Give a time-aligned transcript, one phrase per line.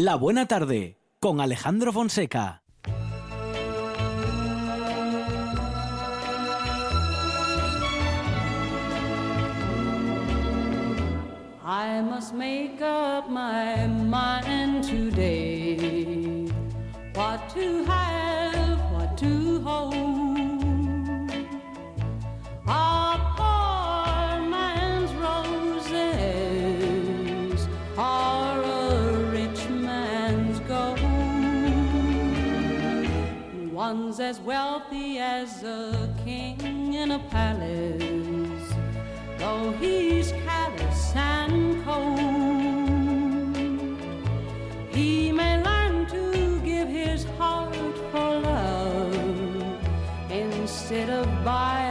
[0.00, 2.62] La Buena Tarde con Alejandro Fonseca.
[11.64, 16.46] I must make up my mind today
[17.14, 20.17] what to have, what to hold.
[34.28, 38.74] As wealthy as a king in a palace,
[39.38, 42.18] though he's callous and cold.
[44.94, 47.74] He may learn to give his heart
[48.10, 49.14] for love
[50.30, 51.87] instead of buying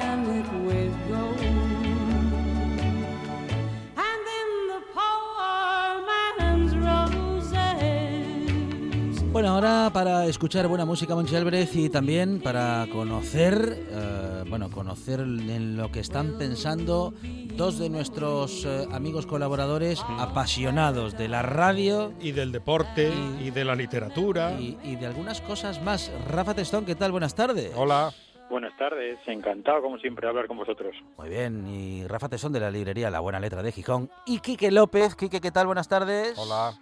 [9.93, 15.91] Para escuchar buena música Monchi Álvarez y también para conocer, eh, bueno, conocer en lo
[15.91, 17.13] que están pensando
[17.55, 23.51] dos de nuestros eh, amigos colaboradores apasionados de la radio Y del deporte, Y- y,
[23.51, 24.51] de la literatura.
[24.59, 26.11] y, y de algunas cosas más.
[26.29, 27.11] Rafa Testón, ¿qué tal?
[27.11, 27.71] Buenas tardes.
[27.75, 28.11] Hola.
[28.51, 30.95] Buenas tardes, encantado como siempre de hablar con vosotros.
[31.17, 34.09] Muy bien, y Rafa Testón de la librería La Buena Letra de Gijón.
[34.25, 35.65] Y Quique López, Quique, ¿qué tal?
[35.65, 36.37] Buenas tardes.
[36.37, 36.73] Hola.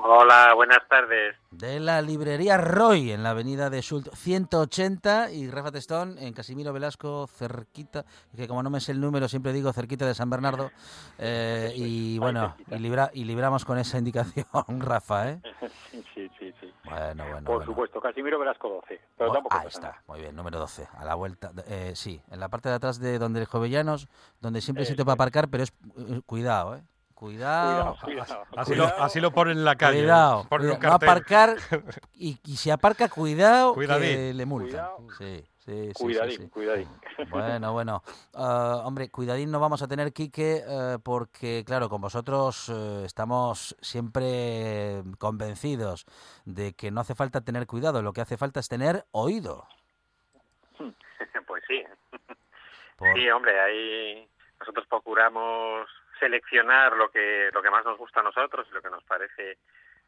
[0.00, 1.34] Hola, buenas tardes.
[1.50, 6.72] de la librería Roy en la avenida de Sult 180 y Rafa Testón en Casimiro
[6.72, 8.04] Velasco cerquita,
[8.36, 10.70] que como no me sé el número siempre digo cerquita de San Bernardo
[11.18, 14.46] eh, y bueno, y, libra- y libramos con esa indicación
[14.80, 15.40] Rafa, ¿eh?
[16.14, 16.72] Sí, sí, sí.
[16.84, 17.64] Bueno, bueno, Por bueno.
[17.72, 19.00] supuesto, Casimiro Velasco 12.
[19.16, 22.38] Pero Oh, tampoco ahí está, muy bien, número 12, a la vuelta, eh, sí, en
[22.40, 24.08] la parte de atrás de donde el Jovellanos,
[24.40, 25.16] donde siempre hay Eso sitio para es.
[25.16, 26.82] aparcar, pero es eh, cuidado, ¿eh?
[27.18, 27.96] Cuidado.
[28.04, 28.46] Cuidado, cuidado.
[28.56, 30.00] Así lo, así lo ponen en la calle.
[30.02, 31.08] Cuidado, Ponen un cuidado, no cartel.
[31.08, 31.56] aparcar
[32.14, 34.36] y, y si aparca, cuidado, que Cuidadín.
[34.36, 34.70] le multan.
[34.70, 34.98] Cuidado.
[35.18, 36.48] Sí, sí, Cuidadín, sí.
[36.48, 36.88] cuidadín.
[37.30, 38.02] Bueno, bueno.
[38.40, 43.76] Ah, hombre, cuidadín no vamos a tener, Quique, eh, porque, claro, con vosotros eh, estamos
[43.80, 46.06] siempre convencidos
[46.44, 49.66] de que no hace falta tener cuidado, lo que hace falta es tener oído.
[51.48, 51.82] Pues sí,
[52.96, 54.28] Por- sí, hombre, ahí
[54.60, 58.90] nosotros procuramos seleccionar lo que lo que más nos gusta a nosotros y lo que
[58.90, 59.58] nos parece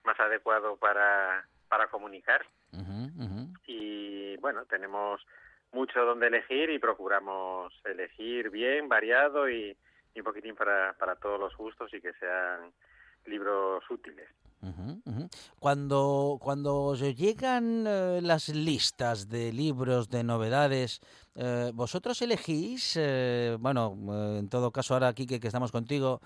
[0.05, 2.45] más adecuado para para comunicar
[3.67, 5.25] y bueno, tenemos
[5.73, 9.77] mucho donde elegir y procuramos elegir bien, variado y,
[10.15, 12.73] y un poquitín para, para todos los gustos y que sean
[13.27, 14.29] libros útiles.
[14.63, 15.29] Ujú.
[15.59, 21.01] Cuando, cuando os llegan eh, las listas de libros, de novedades,
[21.35, 23.97] eh, ¿vosotros elegís, eh, bueno,
[24.39, 26.21] en todo caso ahora aquí que, que estamos contigo,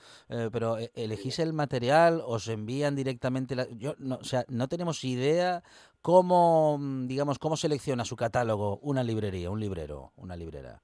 [0.53, 5.63] pero elegís el material, os envían directamente, la- yo, no, o sea, no tenemos idea
[6.03, 10.83] cómo, mm, digamos, cómo selecciona su catálogo una librería, un librero, una librera.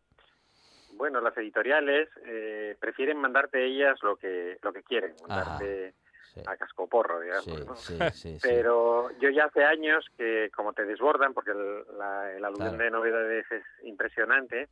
[0.97, 5.59] Bueno, las editoriales eh, prefieren mandarte ellas lo que lo que quieren, Ajá.
[6.35, 7.45] Sí, a cascoporro, digamos.
[8.43, 12.85] Pero yo ya hace años que, como te desbordan, porque el, la, el aluvión Claro.
[12.85, 14.69] de novedades es impresionante,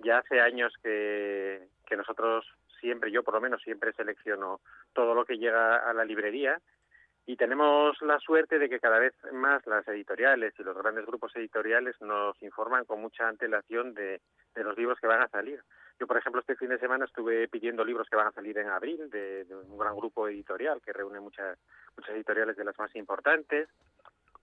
[0.00, 2.44] ya hace años que, que nosotros
[2.80, 4.60] siempre, yo por lo menos siempre selecciono
[4.92, 6.58] todo lo que llega a la librería
[7.26, 11.34] y tenemos la suerte de que cada vez más las editoriales y los grandes grupos
[11.36, 14.20] editoriales nos informan con mucha antelación de,
[14.54, 15.62] de los libros que van a salir.
[16.00, 18.70] Yo, por ejemplo, este fin de semana estuve pidiendo libros que van a salir en
[18.70, 21.58] abril de, de un gran grupo editorial que reúne muchas,
[21.96, 23.68] muchas editoriales de las más importantes.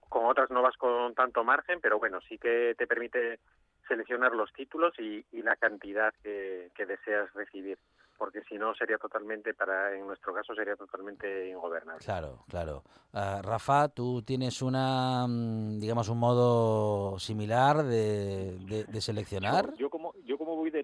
[0.08, 3.40] Con otras no vas con tanto margen, pero bueno, sí que te permite
[3.88, 7.78] seleccionar los títulos y, y la cantidad que, que deseas recibir,
[8.16, 12.04] porque si no sería totalmente, para en nuestro caso sería totalmente ingobernable.
[12.04, 12.84] Claro, claro.
[13.12, 19.74] Ah, Rafa, tú tienes una, mm, digamos, un modo similar de, de- de seleccionar.
[19.76, 20.37] Yo como yo como voy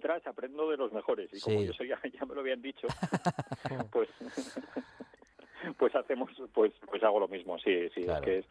[0.05, 1.67] detrás aprendo de los mejores y como Sí.
[1.67, 2.87] yo soy, ya me lo habían dicho,
[3.91, 4.09] pues
[5.79, 8.19] pues hacemos pues pues hago lo mismo, sí, sí, Claro.
[8.19, 8.47] es que es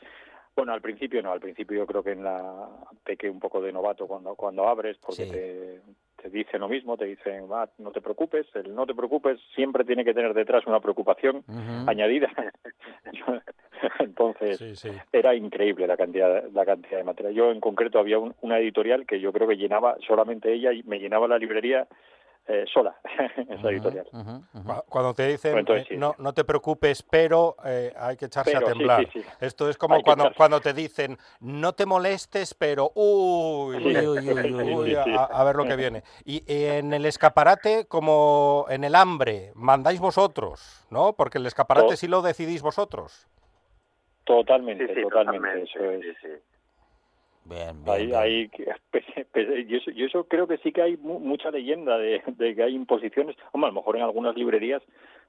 [0.56, 2.70] bueno, al principio no, al principio yo creo que en la
[3.04, 5.32] peque un poco de novato cuando cuando abres porque Sí.
[5.32, 5.82] te,
[6.24, 9.84] te dicen lo mismo, te dicen, "Va, no te preocupes, el no te preocupes siempre
[9.84, 11.44] tiene que tener detrás una preocupación
[11.86, 12.32] añadida.
[14.00, 14.90] Entonces, Sí, sí.
[15.12, 17.34] era increíble la cantidad la cantidad de material.
[17.34, 20.84] Yo en concreto había un- una editorial que yo creo que llenaba solamente ella y
[20.84, 21.88] me llenaba la librería
[22.48, 22.96] eh, sola
[23.50, 24.06] esa editorial.
[24.12, 25.96] Cu- Cuando te dicen, eh, sí.
[25.96, 29.06] no, no te preocupes, pero eh, hay que echarse Pero, a temblar.
[29.14, 29.26] sí, sí.
[29.40, 34.30] Esto es como Hay cuando, cuando te dicen, no te molestes, pero uy, Uy, uy,
[34.30, 35.10] uy, uy, uy, Sí, sí.
[35.10, 36.04] a, a ver lo que viene.
[36.26, 41.14] Y en el escaparate, como en el hambre, mandáis vosotros, ¿no?
[41.14, 43.28] Porque el escaparate sí lo decidís vosotros.
[44.26, 46.42] Totalmente, Sí, sí, totalmente, eso totalmente, es.
[47.46, 48.50] Bien, bien.
[48.50, 48.66] Que-
[49.68, 52.64] yo, eso, yo eso creo que sí que hay mu- mucha leyenda de, de que
[52.64, 53.36] hay imposiciones.
[53.52, 54.82] Hombre, a lo mejor en algunas librerías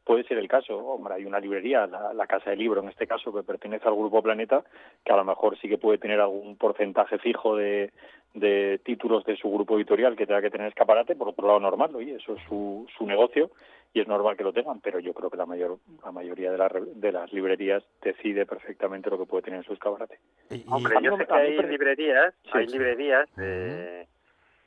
[0.04, 0.76] puede ser el caso.
[0.78, 3.94] Hombre, hay una librería, la, la Casa de Libro en este caso, que pertenece al
[3.96, 4.64] Grupo Planeta,
[5.04, 7.92] que a lo mejor sí que puede tener algún porcentaje fijo de,
[8.34, 11.16] de títulos de su grupo editorial que tenga que tener escaparate.
[11.16, 13.50] Por otro lado, normal, oye, eso es su, su negocio
[13.92, 16.58] y es normal que lo tengan, pero yo creo que la mayor la mayoría de
[16.58, 20.18] las, re- de las librerías decide perfectamente lo que puede tener en su escaparate.
[20.50, 22.72] Y- y- Hombre, yo sé que hay librerías, Sí, hay sí.
[22.72, 24.06] librerías eh,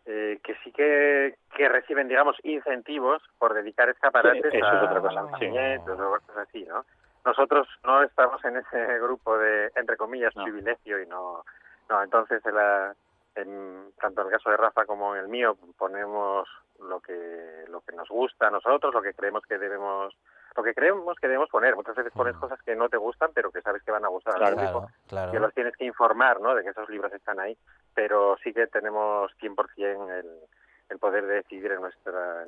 [0.08, 4.84] eh, que sí que, que reciben, digamos, incentivos por dedicar escaparates Sí, eso a, es
[4.84, 5.48] otra cosa, a sí.
[5.50, 6.86] o cosas así, ¿no?
[7.26, 10.44] Nosotros no estamos en ese grupo de, entre comillas, No.
[10.44, 11.44] privilegio y no...
[11.90, 12.96] No, entonces, en la-
[13.36, 16.48] en, tanto en el caso de Rafa como en el mío, ponemos
[16.80, 20.14] lo que lo que nos gusta a nosotros, lo que creemos que debemos
[20.58, 21.76] lo que creemos que debemos poner.
[21.76, 22.40] Muchas veces pones Mm.
[22.40, 24.56] cosas que no te gustan, pero que sabes que van a gustar al Claro.
[24.58, 26.56] público Claro, que los tienes que informar, ¿no?
[26.56, 27.56] De que esos libros están ahí,
[27.94, 30.26] pero sí que tenemos 100% el,
[30.90, 32.46] el poder de decidir en nuestra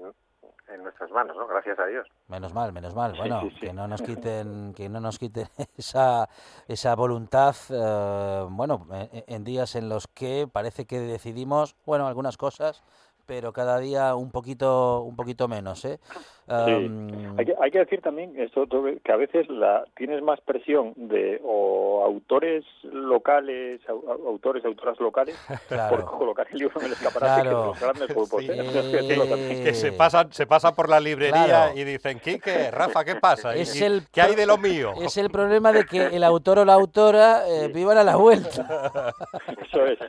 [0.69, 1.47] en nuestras manos, ¿no?
[1.47, 2.07] Gracias a Dios.
[2.27, 3.11] Menos mal, menos mal.
[3.13, 3.59] Sí, Bueno, sí, sí.
[3.67, 5.47] que no nos quiten, que no nos quiten
[5.77, 6.29] esa,
[6.67, 12.37] esa voluntad, eh, bueno, en, en días en los que parece que decidimos, bueno, algunas
[12.37, 12.83] cosas,
[13.29, 15.99] pero cada día un poquito, un poquito menos, ¿eh?
[16.47, 18.65] Hay que, hay que decir también esto
[19.03, 24.99] que a veces la tienes más presión de o autores locales, au- au- autores, autoras
[24.99, 25.35] locales,
[25.67, 25.95] Claro.
[25.97, 27.65] por colocar el libro en el escaparate que Claro.
[27.67, 28.41] los grandes grupos.
[28.43, 28.49] Sí.
[28.51, 29.53] ¿eh?
[29.53, 29.63] Que.
[29.63, 31.77] Que se pasan, se pasan por la librería Claro.
[31.77, 33.55] y dicen, Quique, Rafa, ¿qué pasa?
[33.55, 34.93] ¿Y- Es y el ¿Qué hay de lo mío?
[34.99, 39.13] Es el problema de que el autor o la autora eh, vivan a la vuelta.
[39.71, 39.99] Eso es.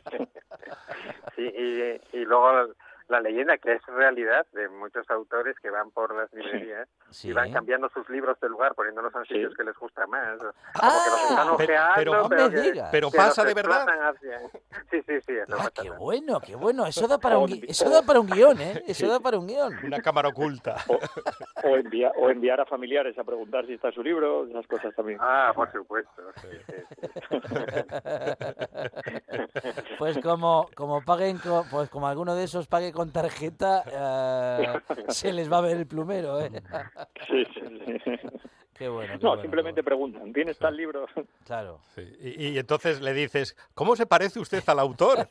[1.36, 2.72] Sí, y, y luego
[3.10, 7.28] la, leyenda, que es realidad, de muchos autores que van por las librerías Sí.
[7.28, 9.34] y van cambiando sus libros de lugar, poniéndolos en Sí.
[9.34, 10.40] sitios que les gusta más.
[10.42, 12.82] o- Ah, como que los están pero- ojeando, pero- pero me que-.
[12.90, 13.86] Pero que pasa de verdad.
[14.08, 14.38] hacia-
[14.90, 15.32] Sí, sí, sí.
[15.32, 15.70] eso Ah, pasa.
[15.82, 16.86] qué bueno, qué bueno.
[16.86, 18.82] Eso da para un, gui- eso da para un guion, ¿eh?
[18.86, 19.72] Eso da para un guion.
[19.84, 20.76] Una cámara oculta.
[20.88, 20.94] O,
[21.68, 25.18] o envia- o enviar a familiares a preguntar si está su libro, esas cosas también.
[25.20, 26.22] Ah, por supuesto.
[26.40, 27.30] sí, sí, sí.
[29.98, 31.38] Pues como, como paguen,
[31.70, 35.86] pues como alguno de esos pague con tarjeta, eh, se les va a ver el
[35.86, 36.50] plumero, ¿eh?
[37.28, 38.10] Sí, sí, sí.
[38.74, 39.12] Qué bueno.
[39.12, 41.06] qué No, bueno, simplemente preguntan, ¿tienes tal libro?
[41.44, 41.80] Claro.
[41.94, 45.28] Sí, Y, y entonces le dices, ¿cómo se parece usted al autor?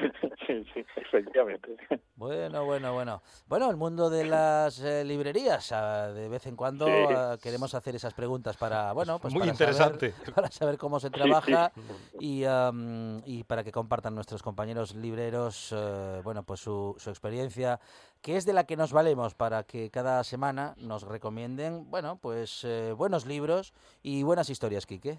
[0.46, 1.76] sí, sí, efectivamente.
[2.16, 3.22] Bueno, bueno, bueno.
[3.46, 6.92] Bueno, el mundo de las eh, librerías, ah, de vez en cuando Sí.
[6.92, 10.12] ah, queremos hacer esas preguntas para, bueno, pues Muy para interesante.
[10.12, 11.72] Saber, para saber cómo se trabaja
[12.18, 17.80] y, am, y para que compartan nuestros compañeros libreros, eh, bueno, pues su, su experiencia,
[18.22, 22.64] que es de la que nos valemos para que cada semana nos recomienden, bueno, pues
[22.64, 25.18] eh, buenos libros y buenas historias, Quique.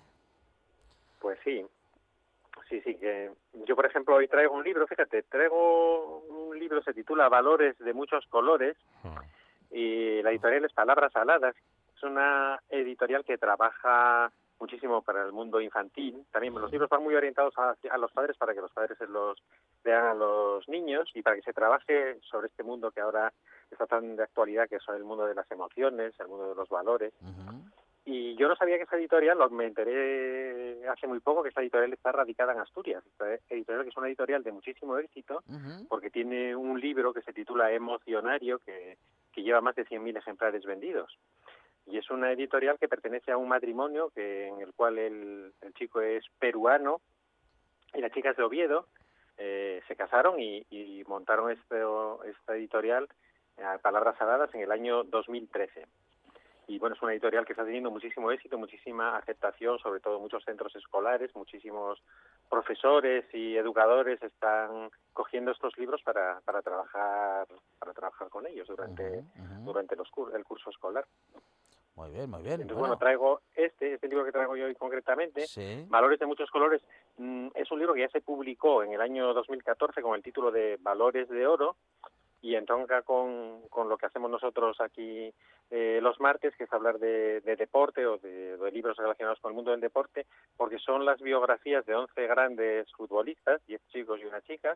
[1.19, 1.66] Pues sí,
[2.71, 2.95] sí, sí.
[2.95, 3.29] que
[3.68, 7.94] Yo, por ejemplo, hoy traigo un libro, fíjate, traigo un libro, se titula Valores de
[7.94, 8.77] muchos colores
[9.69, 11.56] y la editorial es Palabras Aladas.
[11.95, 16.25] Es una editorial que trabaja muchísimo para el mundo infantil.
[16.31, 19.07] También los libros van muy orientados a, a los padres para que los padres se
[19.07, 19.41] los
[19.83, 23.33] lean a los niños y para que se trabaje sobre este mundo que ahora
[23.69, 26.69] está tan de actualidad, que es el mundo de las emociones, el mundo de los
[26.69, 27.13] valores.
[27.21, 27.63] Ujú.
[28.03, 31.61] Y yo no sabía que esa editorial, lo- me enteré hace muy poco que esa
[31.61, 33.04] editorial está radicada en Asturias.
[33.06, 35.44] Esta editorial que es una editorial de muchísimo éxito
[35.87, 38.97] porque tiene un libro que se titula Emocionario que,
[39.31, 41.16] que lleva más de 100.000 ejemplares vendidos.
[41.85, 45.73] Y es una editorial que pertenece a un matrimonio que en el cual el, el
[45.76, 47.02] chico es peruano
[47.94, 48.87] y la chica es de Oviedo.
[49.37, 51.81] Eh, se casaron y, y montaron este,
[52.26, 53.07] esta editorial,
[53.57, 55.85] eh, Palabras Saladas, en el año 2013
[56.71, 60.42] y bueno, es una editorial que está teniendo muchísimo éxito, muchísima aceptación, sobre todo muchos
[60.45, 62.01] centros escolares, muchísimos
[62.49, 67.45] profesores y educadores están cogiendo estos libros para, para trabajar
[67.78, 69.63] para trabajar con ellos durante Ujú, ujú.
[69.66, 71.06] durante los cur- el curso escolar.
[71.95, 72.61] Muy bien, muy bien.
[72.61, 75.85] Entonces, bueno, traigo este, este libro que traigo yo hoy concretamente, sí.
[75.90, 76.81] Valores de muchos colores,
[77.18, 80.51] mm, es un libro que ya se publicó en el año 2014 con el título
[80.51, 81.75] de Valores de Oro
[82.42, 85.33] y entronca con, con lo que hacemos nosotros aquí
[85.69, 89.52] eh, los martes, que es hablar de, de deporte o de, de libros relacionados con
[89.52, 90.26] el mundo del deporte,
[90.57, 94.76] porque son las biografías de 11 grandes futbolistas, 10 chicos y una chica,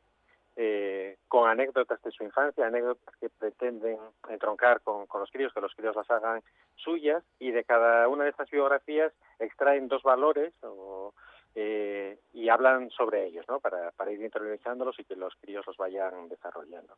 [0.58, 3.98] eh, con anécdotas de su infancia, anécdotas que pretenden
[4.30, 6.42] entroncar con, con los críos, que los críos las hagan
[6.76, 11.14] suyas, y de cada una de estas biografías extraen dos valores o,
[11.56, 13.62] eh, y hablan sobre ellos, ¿no?
[13.62, 16.98] Para, para ir interiorizándolos y que los críos los vayan desarrollando.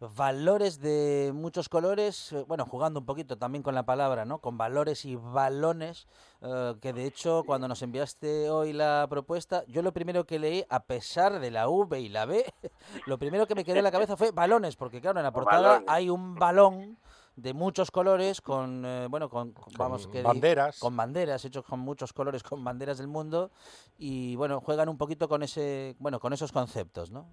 [0.00, 4.38] Valores de muchos colores, eh, bueno, jugando un poquito también con la palabra, ¿no?
[4.38, 6.06] Con valores y balones,
[6.40, 10.64] eh, que de hecho cuando nos enviaste hoy la propuesta, yo lo primero que leí,
[10.68, 12.44] a pesar de la V y la B,
[13.06, 15.82] lo primero que me quedó en la cabeza fue balones, porque claro, en la portada
[15.86, 16.98] hay un balón
[17.36, 20.78] de muchos colores con eh, bueno con, con- vamos Con que banderas.
[20.78, 23.50] con banderas hechos con muchos colores con banderas del mundo
[23.98, 27.26] y bueno juegan un poquito con ese bueno con esos conceptos no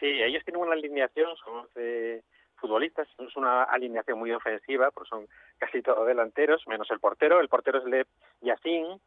[0.00, 2.22] Sí, ellos tienen una alineación, son 11
[2.54, 5.26] futbolistas, es una alineación muy ofensiva, porque son
[5.58, 7.40] casi todos delanteros, menos el portero.
[7.40, 8.06] El portero es Lev
[8.42, 9.00] Yacine,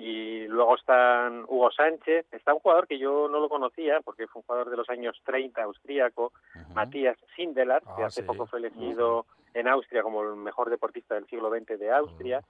[0.00, 4.38] y luego están Hugo Sánchez, está un jugador que yo no lo conocía, porque fue
[4.40, 6.32] un jugador de los años 30, austríaco.
[6.72, 8.26] Matías Sindelar, que Ah, hace sí.
[8.26, 12.42] poco fue elegido en Austria como el mejor deportista del siglo XX de Austria,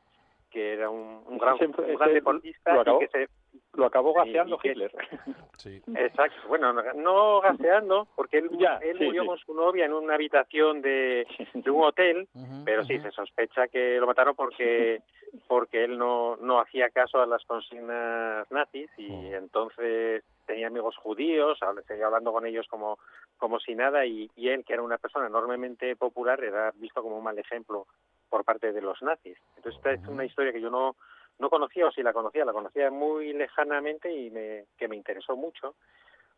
[0.51, 2.99] que era un, un gran, Siempre- un gran ese deportista lo y acabó.
[3.01, 3.29] que se
[3.75, 4.93] Lo acabó gaseando y que- Hitler.
[5.59, 5.83] Sí.
[5.97, 9.29] Exacto, bueno, no- gaseando, porque él, Ya, él sí, murió sí.
[9.29, 12.29] con su novia en una habitación de, de un hotel,
[12.65, 15.03] pero sí, se sospecha que lo mataron porque
[15.49, 19.35] porque él no, no hacía caso a las consignas nazis y Oh.
[19.37, 22.99] entonces tenía amigos judíos, seguía hablando con ellos como,
[23.37, 27.19] como si nada y, y él, que era una persona enormemente popular, era visto como
[27.19, 27.87] un mal ejemplo
[28.29, 29.39] por parte de los nazis.
[29.57, 30.97] Entonces esta es una historia que yo no,
[31.39, 35.37] no conocía, o si la conocía, la conocía muy lejanamente y me, que me interesó
[35.37, 35.75] mucho.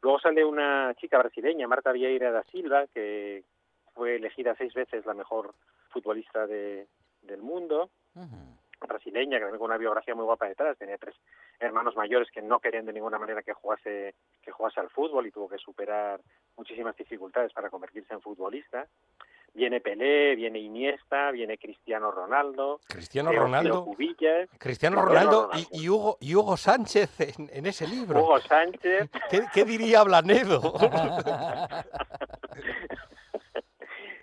[0.02, 3.44] Luego sale una chica brasileña, Marta Vieira da Silva, que
[3.94, 5.54] fue elegida seis veces la mejor
[5.90, 6.86] futbolista de,
[7.22, 7.90] del mundo,
[8.80, 11.14] brasileña, que también con una biografía muy guapa detrás, tenía tres
[11.58, 15.30] hermanos mayores que no querían de ninguna manera que jugase, que jugase al fútbol y
[15.30, 16.20] tuvo que superar
[16.56, 18.86] muchísimas dificultades para convertirse en futbolista.
[19.52, 23.84] Viene Pelé, viene Iniesta, viene Cristiano Ronaldo, Cristiano Ronaldo.
[23.84, 25.68] Cubillas, Cristiano Ronaldo Ronaldo.
[25.72, 28.22] y, y Hugo, y Hugo Sánchez en, en ese libro.
[28.22, 30.60] Hugo Sánchez, ¿Qué, qué diría Blanedo?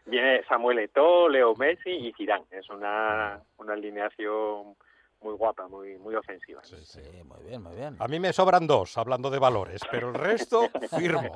[0.06, 2.46] viene Samuel Eto'o, Leo Messi y Zidane.
[2.52, 4.76] Es una, una alineación
[5.22, 6.64] muy guapa, muy muy ofensiva.
[6.64, 10.14] sí muy bien muy bien A mí me sobran dos, hablando de valores, pero el
[10.14, 11.34] resto firmo.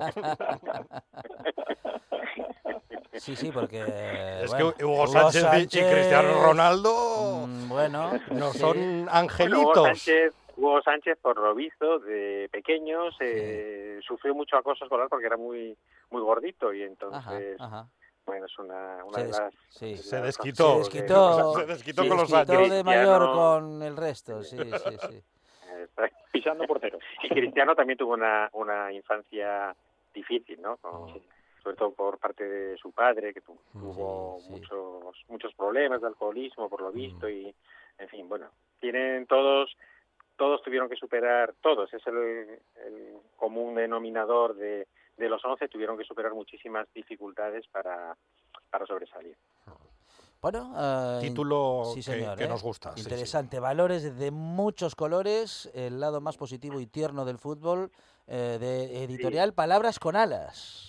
[3.14, 3.82] Sí sí porque
[4.44, 8.60] Es bueno, que Hugo Sánchez, y- y Cristiano Ronaldo mm, bueno no sí.
[8.60, 9.84] son Bueno, Hugo angelitos.
[9.88, 15.38] Sánchez, Hugo Sánchez, por lo visto, de pequeños, eh, sufrió mucho acoso escolar porque era
[15.38, 15.76] muy
[16.10, 17.88] muy gordito y entonces, ajá.
[18.26, 19.54] bueno, es una, una Se de des- las...
[19.70, 19.92] sí.
[19.92, 20.72] de Se las desquitó.
[20.74, 22.70] se desquitó, Se desquitó se con los desquitó años.
[22.70, 25.24] de mayor con el resto sí sí sí.
[26.32, 27.00] Pisando portero.
[27.24, 29.76] Y Cristiano también tuvo una, una infancia
[30.14, 30.78] difícil, ¿no?
[30.78, 31.22] Con- Oh.
[31.64, 34.52] Sobre todo por parte de su padre, que tu- tuvo Sí, sí.
[34.52, 36.84] muchos muchos problemas de alcoholismo, por Mm.
[36.86, 37.54] lo visto, y,
[38.00, 38.50] en fin, bueno,
[38.80, 39.70] tienen todos
[40.38, 42.18] todos tuvieron que superar, todos, es el,
[42.84, 44.88] el común denominador de,
[45.18, 48.18] de los 11, tuvieron que superar muchísimas dificultades para,
[48.72, 49.38] para sobresalir.
[50.42, 52.48] bueno eh, Título sí, que- señor, que, ¿eh?
[52.48, 52.90] nos gusta.
[52.94, 53.10] sí, sí.
[53.10, 57.92] Interesante, valores de muchos colores, el lado más positivo y tierno del fútbol,
[58.26, 60.88] eh, de editorial Palabras con Alas.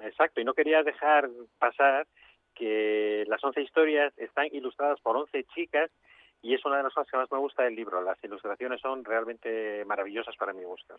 [0.00, 1.28] Exacto, y no quería dejar
[1.58, 2.06] pasar
[2.54, 5.90] que las 11 historias están ilustradas por 11 chicas
[6.42, 8.00] y es una de las cosas que más me gusta del libro.
[8.02, 10.96] Las ilustraciones son realmente maravillosas para mi gusto,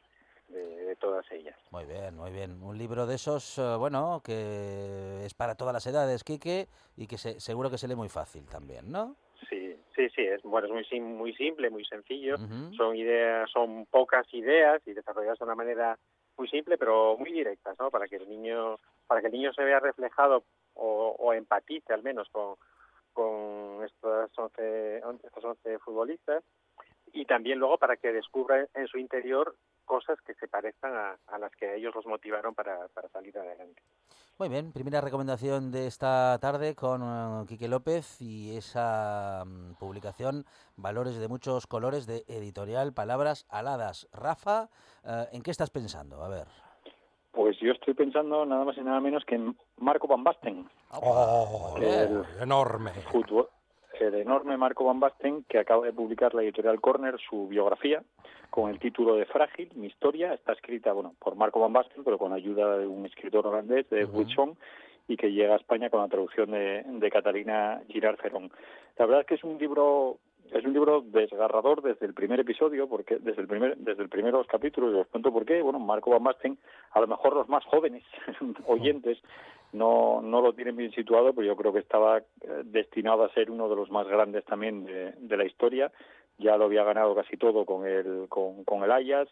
[0.49, 1.57] de, de todas ellas.
[1.71, 2.61] Muy bien, muy bien.
[2.61, 7.17] Un libro de esos, eh, bueno, que es para todas las edades, Quique, y que
[7.17, 9.15] se- seguro que se lee muy fácil también, ¿no?
[9.49, 12.35] Sí, sí, sí, es, bueno, es muy, sim- muy simple, muy sencillo.
[12.75, 15.97] Son ideas, son pocas ideas y desarrolladas de una manera
[16.39, 17.91] muy simple, pero muy directas, ¿no?
[17.91, 22.01] Para que el niño, para que el niño se vea reflejado o, o empatice al
[22.01, 22.55] menos con,
[23.13, 26.43] con estas 11, estos 11 futbolistas
[27.12, 29.55] y también luego para que descubra en su interior
[29.89, 33.36] cosas que se parezcan a, a las que a ellos los motivaron para, para salir
[33.38, 33.81] adelante.
[34.38, 40.46] Muy bien, primera recomendación de esta tarde con eh, Quique López y esa mm, publicación
[40.77, 44.08] Valores de muchos colores de editorial Palabras Aladas.
[44.13, 44.69] Rafa,
[45.03, 46.24] eh, ¿en qué estás pensando?
[46.24, 46.48] A ver.
[47.31, 51.75] Pues yo estoy pensando nada más y nada menos que en Marco Van Basten, Oh,
[51.77, 52.91] El- enorme.
[53.12, 53.50] fútbol,
[54.01, 58.03] el enorme Marco Van Basten, que acaba de publicar la editorial Corner su biografía
[58.49, 60.33] con el título de Frágil, mi historia.
[60.33, 64.05] Está escrita bueno por Marco Van Basten, pero con ayuda de un escritor holandés, de
[64.05, 64.19] Ujú.
[64.19, 64.57] Wilson,
[65.07, 68.51] y que llega a España con la traducción de, de Catalina Girard Ferón.
[68.97, 70.17] La verdad es que es un libro
[70.51, 74.37] es un libro desgarrador desde el primer episodio, porque desde el primer desde el primero
[74.37, 75.61] de los capítulos, y os cuento por qué.
[75.61, 76.57] Bueno, Marco Van Basten,
[76.91, 78.03] a lo mejor los más jóvenes
[78.65, 79.19] oyentes
[79.71, 82.23] no, no lo tienen bien situado, pero yo creo que estaba eh,
[82.65, 85.91] destinado a ser uno de los más grandes también de, la historia.
[86.38, 89.31] Ya lo había ganado casi todo con el, con, con el Ajax,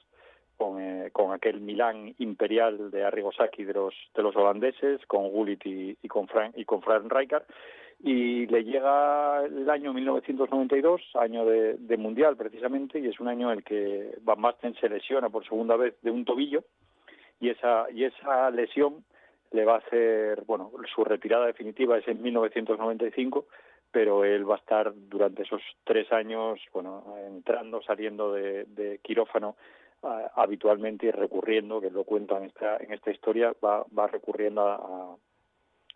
[0.58, 5.66] con, eh, con aquel Milán imperial de Arrigo de los, de los holandeses, con Gullit
[5.66, 7.46] y, y con Frank, y con Frank Rijkaard,
[8.00, 13.52] y le llega el año 1992, año de, de, Mundial precisamente, y es un año
[13.52, 16.64] en el que Van Basten se lesiona por segunda vez de un tobillo,
[17.40, 19.04] y esa, y esa lesión
[19.52, 23.48] le va a hacer, bueno, su retirada definitiva es en 1995,
[23.92, 29.56] pero él va a estar durante esos tres años, bueno, entrando, saliendo de, quirófano
[30.36, 35.16] habitualmente y recurriendo, que lo cuenta en esta, en esta historia, va, recurriendo a,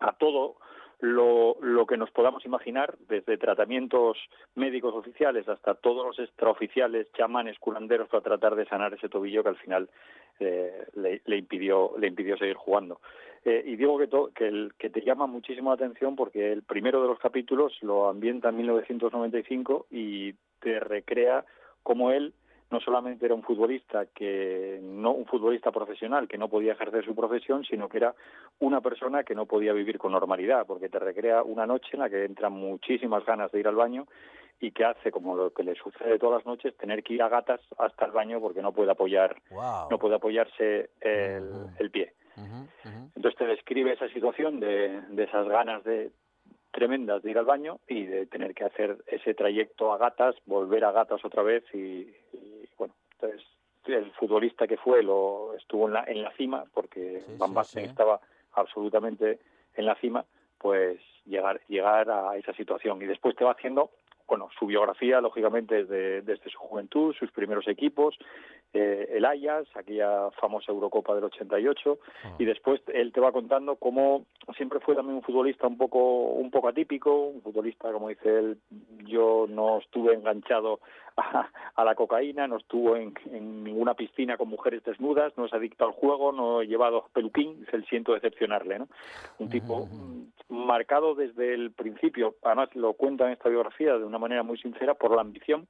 [0.00, 0.56] a, todo
[1.02, 4.16] lo, que nos podamos imaginar, desde tratamientos
[4.54, 9.48] médicos oficiales hasta todos los extraoficiales, chamanes, curanderos, para tratar de sanar ese tobillo que
[9.48, 9.90] al final
[10.38, 13.00] eh, le, impidió, le impidió seguir jugando.
[13.44, 16.62] Eh, y digo que, to, que, el, que te llama muchísimo la atención porque el
[16.62, 21.44] primero de los capítulos lo ambienta en 1995 y te recrea
[21.82, 22.34] cómo él
[22.70, 27.14] no solamente era un futbolista que no un futbolista profesional que no podía ejercer su
[27.14, 28.14] profesión, sino que era
[28.60, 32.08] una persona que no podía vivir con normalidad, porque te recrea una noche en la
[32.08, 34.06] que entran muchísimas ganas de ir al baño
[34.58, 37.28] y que hace como lo que le sucede todas las noches tener que ir a
[37.28, 39.88] gatas hasta el baño porque no puede apoyar wow.
[39.90, 42.14] no puede apoyarse el pie.
[42.36, 43.10] Uh -huh, uh -huh.
[43.16, 46.10] Entonces te describe esa situación de, de esas ganas de
[46.72, 50.84] tremendas de ir al baño y de tener que hacer ese trayecto a gatas, volver
[50.84, 53.46] a gatas otra vez y, y bueno, entonces
[53.84, 57.82] el futbolista que fue lo estuvo en la, en la cima porque sí, Van Basten
[57.82, 57.90] sí, sí.
[57.90, 58.20] estaba
[58.52, 59.38] absolutamente
[59.74, 60.24] en la cima,
[60.58, 63.90] pues llegar llegar a esa situación y después te va haciendo
[64.32, 68.16] bueno, su biografía, lógicamente, desde, desde su juventud, sus primeros equipos,
[68.74, 72.36] eh, el Ajax, aquella famosa Eurocopa del 88, ah.
[72.38, 74.24] y después él te va contando cómo
[74.56, 75.98] siempre fue también un futbolista un poco,
[76.32, 78.58] un poco atípico, un futbolista, como dice él,
[79.04, 80.80] yo no estuve enganchado
[81.16, 85.52] a, a la cocaína, no estuvo en, en, ninguna piscina con mujeres desnudas, no es
[85.52, 88.88] adicto al juego, no he llevado peluquín, es el siento decepcionarle, ¿no?
[89.38, 89.88] Un tipo
[90.48, 94.94] marcado desde el principio, además lo cuenta en esta biografía de una manera muy sincera,
[94.94, 95.66] por la ambición,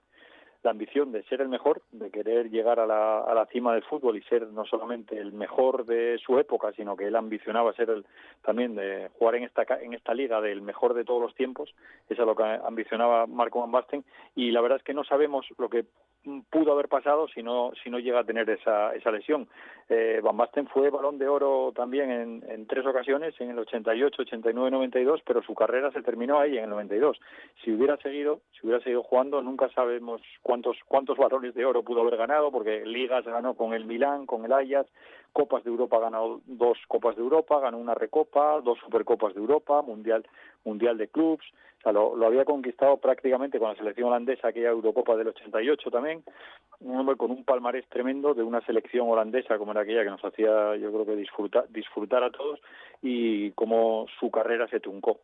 [0.62, 3.82] la ambición de ser el mejor, de querer llegar a la, a la cima del
[3.82, 7.90] fútbol y ser no solamente el mejor de su época, sino que él ambicionaba ser
[7.90, 8.06] el,
[8.42, 11.74] también de jugar en esta, en esta liga del mejor de todos los tiempos,
[12.08, 14.04] eso es lo que ambicionaba Marco Van Basten,
[14.36, 15.84] y la verdad es que no sabemos lo que
[16.50, 19.48] pudo haber pasado si no, si no llega a tener esa, esa lesión.
[19.88, 24.22] Eh, Van Basten fue balón de oro también en, en tres ocasiones, en el 88,
[24.22, 27.18] 89, 92, pero su carrera se terminó ahí en el 92.
[27.64, 32.02] Si hubiera seguido, si hubiera seguido jugando, nunca sabemos cuántos cuántos balones de oro pudo
[32.02, 34.90] haber ganado, porque ligas ganó con el Milán, con el Ajax,
[35.32, 39.80] Copas de Europa ganó dos Copas de Europa, ganó una Recopa, dos Supercopas de Europa,
[39.80, 40.26] Mundial
[40.64, 41.42] Mundial de Clubs,
[41.78, 46.22] o sea, lo, había conquistado prácticamente con la selección holandesa, aquella Eurocopa del 88 también,
[46.80, 50.22] un hombre con un palmarés tremendo de una selección holandesa como era aquella que nos
[50.22, 52.60] hacía, yo creo que disfrutar, disfrutar a todos
[53.00, 55.18] y como su carrera se truncó.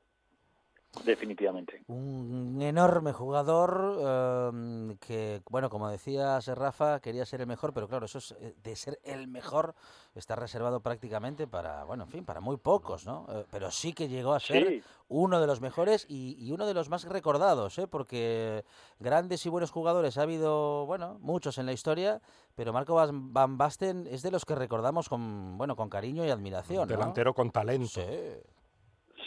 [1.04, 1.82] Definitivamente.
[1.86, 8.06] Un enorme jugador eh, que, bueno, como decías Rafa, quería ser el mejor, pero claro,
[8.06, 9.74] eso es, eh, de ser el mejor
[10.14, 13.26] está reservado prácticamente para, bueno, en fin, para muy pocos, ¿no?
[13.28, 14.82] Eh, pero sí que llegó a ser sí.
[15.08, 17.86] uno de los mejores y, y, uno de los más recordados, ¿eh?
[17.86, 18.64] Porque
[18.98, 22.20] grandes y buenos jugadores ha habido, bueno, muchos en la historia,
[22.56, 26.82] pero Marco Van Basten es de los que recordamos con, bueno, con cariño y admiración.
[26.82, 27.34] Un delantero ¿no?
[27.34, 27.88] con talento.
[27.88, 28.02] Sí.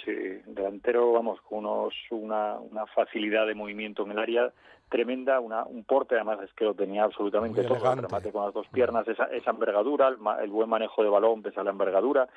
[0.03, 0.11] Sí,
[0.45, 4.51] delantero, vamos, con unos, una, una facilidad de movimiento en el área
[4.89, 8.53] tremenda, una, un porte, además es que lo tenía absolutamente todo, el remate con las
[8.53, 12.27] dos piernas, esa, esa envergadura, el, el, buen manejo de balón pese a la envergadura,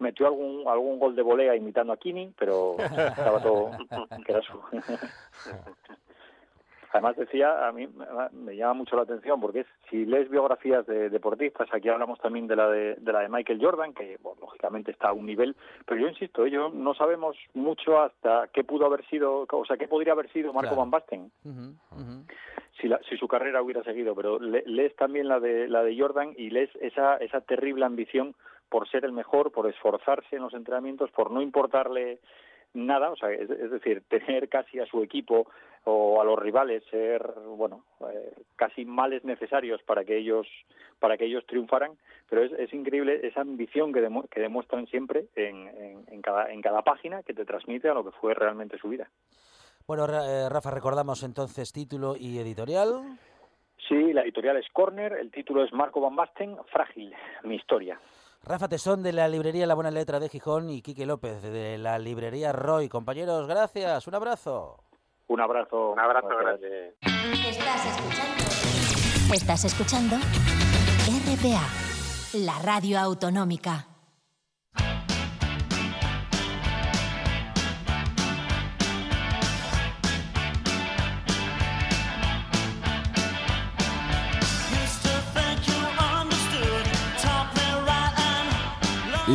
[0.00, 3.70] metió algún algún gol de volea imitando a Kini, pero estaba todo,
[4.26, 4.60] que era su...
[6.92, 7.88] Además decía, a mí
[8.32, 12.56] me llama mucho la atención porque si lees biografías de deportistas, aquí hablamos también de
[12.56, 15.54] la de, de la de Michael Jordan, que bueno, lógicamente está a un nivel,
[15.86, 19.86] pero yo insisto, yo no sabemos mucho hasta qué pudo haber sido, o sea, qué
[19.86, 20.80] podría haber sido Marco claro.
[20.80, 21.30] Van Basten.
[21.44, 22.24] Uh -huh, uh -huh.
[22.80, 25.96] Si, la, si su carrera hubiera seguido, pero le, lees también la de la de
[25.98, 28.34] Jordan y lees esa esa terrible ambición
[28.68, 32.20] por ser el mejor, por esforzarse en los entrenamientos, por no importarle
[32.74, 35.46] nada, o sea, es, es, decir, tener casi a su equipo
[35.84, 37.22] o a los rivales ser,
[37.56, 40.46] bueno, eh, casi males necesarios para que ellos
[40.98, 41.92] para que ellos triunfaran,
[42.28, 46.52] pero es, es increíble esa ambición que, demu que demuestran siempre en, en, en, cada,
[46.52, 49.08] en cada página que te transmite a lo que fue realmente su vida.
[49.86, 53.18] Bueno, eh, Rafa, recordamos entonces título y editorial.
[53.88, 57.12] Sí, la editorial es Corner, el título es Marco Van Basten, Frágil,
[57.44, 57.98] mi historia.
[58.42, 61.98] Rafa Tesón de la librería La Buena Letra de Gijón y Quique López de la
[61.98, 62.88] librería Roy.
[62.88, 64.06] Compañeros, gracias.
[64.06, 64.82] Un abrazo.
[65.28, 65.90] Un abrazo.
[65.90, 66.96] Un abrazo grande.
[67.02, 68.44] Estás escuchando
[69.32, 71.68] Estás escuchando RPA,
[72.34, 73.89] la radio autonómica.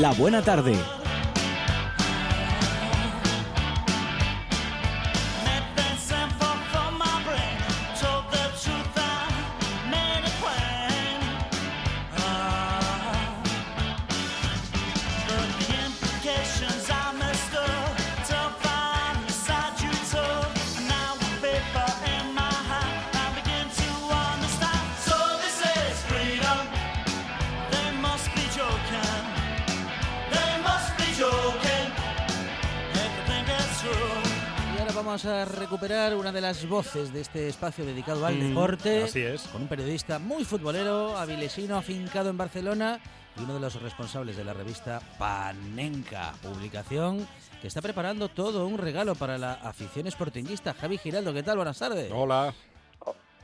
[0.02, 0.76] La buena tarde.
[35.15, 39.04] Vamos a recuperar una de las voces de este espacio dedicado al deporte.
[39.04, 39.43] así es.
[39.47, 42.99] Con un periodista muy futbolero, avilesino, afincado en Barcelona
[43.39, 47.25] y uno de los responsables de la revista Panenka, publicación
[47.62, 50.73] que está preparando todo un regalo para la afición esportinguista.
[50.73, 51.56] Javi Giraldo, ¿qué tal?
[51.56, 52.12] Buenas tardes.
[52.13, 52.54] Hola.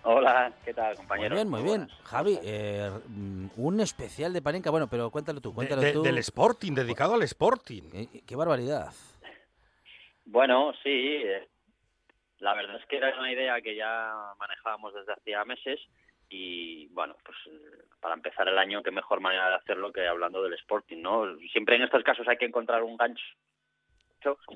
[0.03, 1.35] Hola, ¿qué tal, Muy compañero?
[1.35, 1.87] bien, muy bien.
[2.03, 4.71] Javi, eh, mm, un especial de Panenka.
[4.71, 6.03] Bueno, pero cuéntalo tú, De- cuéntalo de- tú.
[6.03, 7.83] del Sporting, dedicado al Sporting.
[7.93, 8.91] Eh, qué barbaridad.
[10.25, 10.89] Bueno, sí.
[10.89, 11.47] eh,
[12.41, 15.79] La verdad es que era una idea que ya manejábamos desde hacía meses
[16.27, 17.37] y, bueno, pues
[17.99, 21.37] para empezar el año, qué mejor manera de hacerlo que hablando del Sporting, ¿no?
[21.51, 23.23] Siempre en estos casos hay que encontrar un gancho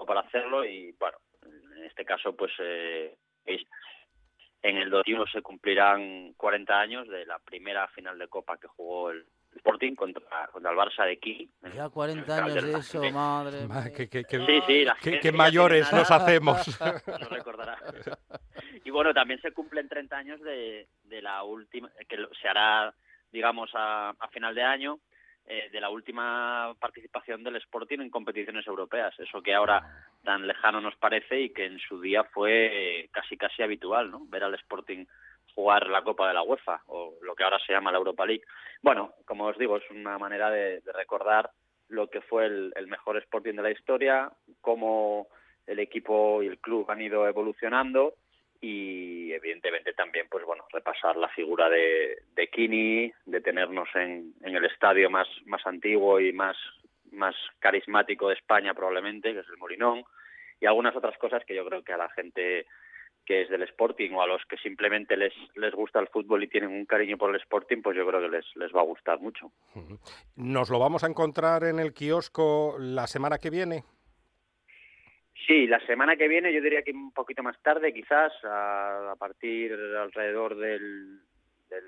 [0.08, 6.80] para hacerlo y, bueno, en este caso, pues, eh, en el 21 se cumplirán 40
[6.80, 11.06] años de la primera final de Copa que jugó el Sporting contra, contra el Barça
[11.06, 11.50] de aquí.
[11.76, 13.68] Ya 40 años de eso, madre.
[13.96, 16.58] Que- que- que- Sí, sí, la gente qué mayores nos hacemos.
[17.30, 17.78] recordará.
[18.84, 22.94] Y bueno, también se cumplen 30 años de, de la última, que lo- se hará,
[23.32, 25.00] digamos, a, a final de año,
[25.48, 29.14] eh, de la última participación del Sporting en competiciones europeas.
[29.20, 33.38] Eso que ahora tan lejano nos parece y que en su día fue eh, casi
[33.38, 34.26] casi habitual, ¿no?
[34.28, 35.06] Ver al Sporting
[35.56, 38.44] jugar la Copa de la UEFA o lo que ahora se llama la Europa League.
[38.82, 41.50] Bueno, como os digo, es una manera de, recordar
[41.88, 45.28] lo que fue el, el mejor Sporting de la historia, cómo
[45.66, 48.16] el equipo y el club han ido evolucionando
[48.62, 54.56] y evidentemente también pues bueno repasar la figura de, de Kini, de tenernos en, en
[54.56, 56.58] el estadio más, más antiguo y más,
[57.12, 60.04] más carismático de España probablemente, que es el Molinón,
[60.60, 62.66] y algunas otras cosas que yo creo que a la gente
[63.26, 66.48] que es del Sporting o a los que simplemente les, les gusta el fútbol y
[66.48, 69.20] tienen un cariño por el Sporting, pues yo creo que les, les va a gustar
[69.20, 69.52] mucho.
[70.36, 73.84] ¿Nos lo vamos a encontrar en el kiosco la semana que viene?
[75.48, 79.16] Sí, la semana que viene, yo diría que un poquito más tarde, quizás, a, a
[79.16, 81.20] partir alrededor del,
[81.70, 81.84] del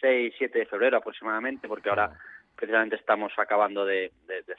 [0.00, 2.18] 6, 7 de febrero aproximadamente, porque ahora
[2.62, 4.12] precisamente estamos acabando de,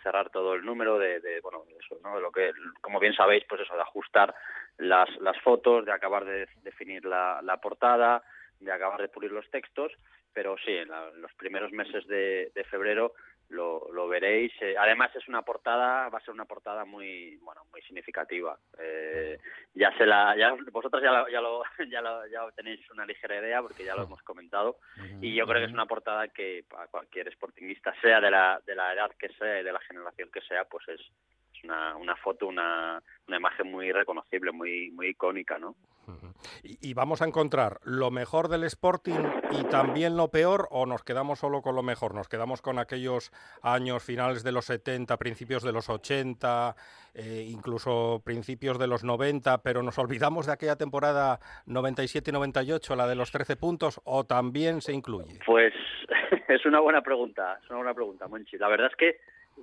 [0.04, 2.20] cerrar todo el número, de, bueno, eso, ¿no?
[2.20, 4.36] Lo que, como bien sabéis, pues eso, de ajustar
[4.78, 8.22] las, las fotos, de acabar de definir la, la portada,
[8.60, 9.94] de acabar de pulir los textos,
[10.34, 13.13] pero sí, en, la- en los primeros meses de febrero
[13.49, 14.51] lo, lo veréis.
[14.62, 18.58] Eh, además es una portada, va a ser una portada muy, bueno, muy significativa.
[18.79, 19.39] Eh,
[19.73, 23.38] ya se la, ya vosotros ya lo, ya lo, ya lo, ya tenéis una ligera
[23.38, 24.77] idea porque ya lo hemos comentado
[25.21, 28.75] y yo creo que es una portada que para cualquier sportinguista, sea de la, de
[28.75, 32.15] la edad que sea y de la generación que sea, pues es, es una, una
[32.15, 35.75] foto, una, una imagen muy reconocible, muy, muy icónica, ¿no?
[36.63, 39.20] Y, y vamos a encontrar lo mejor del Sporting
[39.52, 43.32] y también lo peor, o nos quedamos solo con lo mejor, nos quedamos con aquellos
[43.62, 46.76] años finales de los 70, principios de los 80,
[47.16, 53.16] eh, incluso principios de los 90, pero nos olvidamos de aquella temporada 97-98, la de
[53.16, 55.39] los 13 puntos, o también se incluye.
[55.46, 55.74] Pues
[56.48, 58.58] es una buena pregunta, es una buena pregunta, Monchi.
[58.58, 59.20] La verdad es que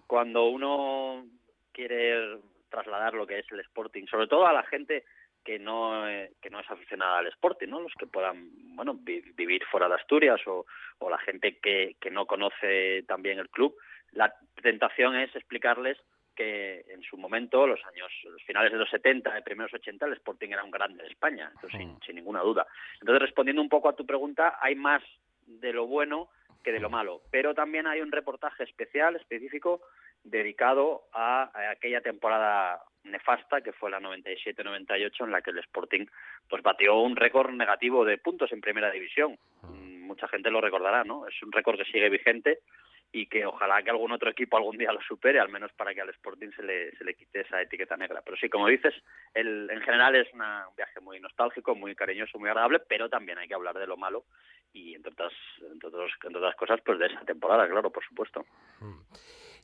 [0.07, 1.27] cuando uno
[1.73, 5.05] quiere trasladar lo que es el Sporting, sobre todo a la gente
[5.45, 7.81] que no eh, que no es aficionada al Sporting, ¿no?
[7.81, 10.67] Los que puedan, bueno, vi- vivir fuera de Asturias o,
[10.99, 13.75] o la gente que, que no conoce también el club,
[14.13, 15.99] la tentación es explicarles
[16.37, 20.13] que en su momento, los años, los finales de los 70, de primeros 80, el
[20.15, 22.67] Sporting era un grande de España, entonces, sin, sin ninguna duda.
[23.01, 25.03] Entonces, respondiendo un poco a tu pregunta, hay más
[25.47, 26.29] de lo bueno
[26.63, 29.81] que de lo malo, pero también hay un reportaje especial, específico,
[30.25, 36.07] dedicado a, a aquella temporada nefasta que fue la 97-98 en la que el Sporting
[36.49, 39.39] pues batió un récord negativo de puntos en primera división.
[39.63, 41.27] Mm, Mucha gente lo recordará, ¿no?
[41.27, 42.61] Es un récord que sigue vigente
[43.13, 46.01] y que ojalá que algún otro equipo algún día lo supere, al menos para que
[46.01, 48.23] al Sporting se le, se le quite esa etiqueta negra.
[48.25, 48.95] Pero sí, como dices,
[49.35, 50.43] el, en general es un
[50.77, 54.25] viaje muy nostálgico, muy cariñoso, muy agradable, pero también hay que hablar de lo malo
[54.73, 55.33] y entre otras,
[55.73, 58.45] entre, otros, entre otras cosas, pues de esa temporada, claro, por supuesto.
[58.81, 59.01] Mm.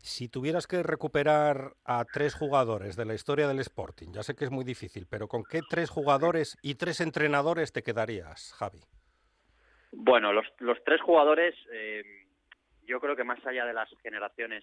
[0.00, 4.44] Si tuvieras que recuperar a tres jugadores de la historia del Sporting, ya sé que
[4.44, 8.80] es muy difícil, pero ¿con qué tres jugadores y tres entrenadores te quedarías, Javi?
[9.92, 11.54] Bueno, los, los tres jugadores...
[11.72, 12.02] Eh,
[12.86, 14.62] yo creo que más allá de las generaciones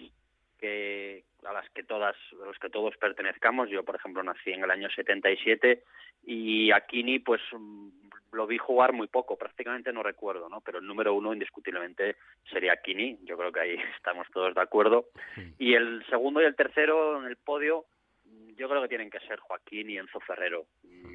[0.63, 3.69] que a las que todas a los que todos pertenezcamos.
[3.69, 5.84] Yo por ejemplo nací en el año 77
[6.26, 7.89] y a Kini pues mm,
[8.32, 12.15] lo vi jugar muy poco prácticamente no recuerdo no pero el número uno indiscutiblemente
[12.49, 13.19] sería Kini.
[13.23, 15.08] Yo creo que ahí estamos todos de acuerdo.
[15.60, 17.86] Y el segundo y el tercero en el podio
[18.56, 20.67] yo creo que tienen que ser Joaquín y Enzo Ferrero.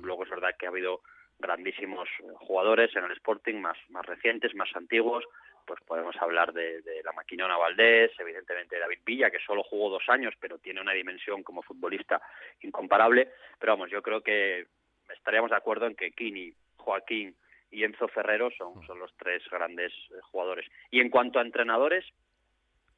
[0.03, 1.01] Luego es verdad que ha habido
[1.39, 5.25] grandísimos jugadores en el Sporting más más recientes más antiguos
[5.69, 10.09] pues podemos hablar de, la maquinona Valdés, evidentemente de David Villa, que solo jugó dos
[10.09, 12.23] años, pero tiene una dimensión como futbolista
[12.63, 13.29] incomparable.
[13.61, 14.67] Pero vamos, yo creo que
[15.15, 17.37] estaríamos de acuerdo en que Kini, Joaquín
[17.71, 20.67] y Enzo Ferrero son, son los tres grandes eh, jugadores.
[20.91, 22.07] Y en cuanto a entrenadores,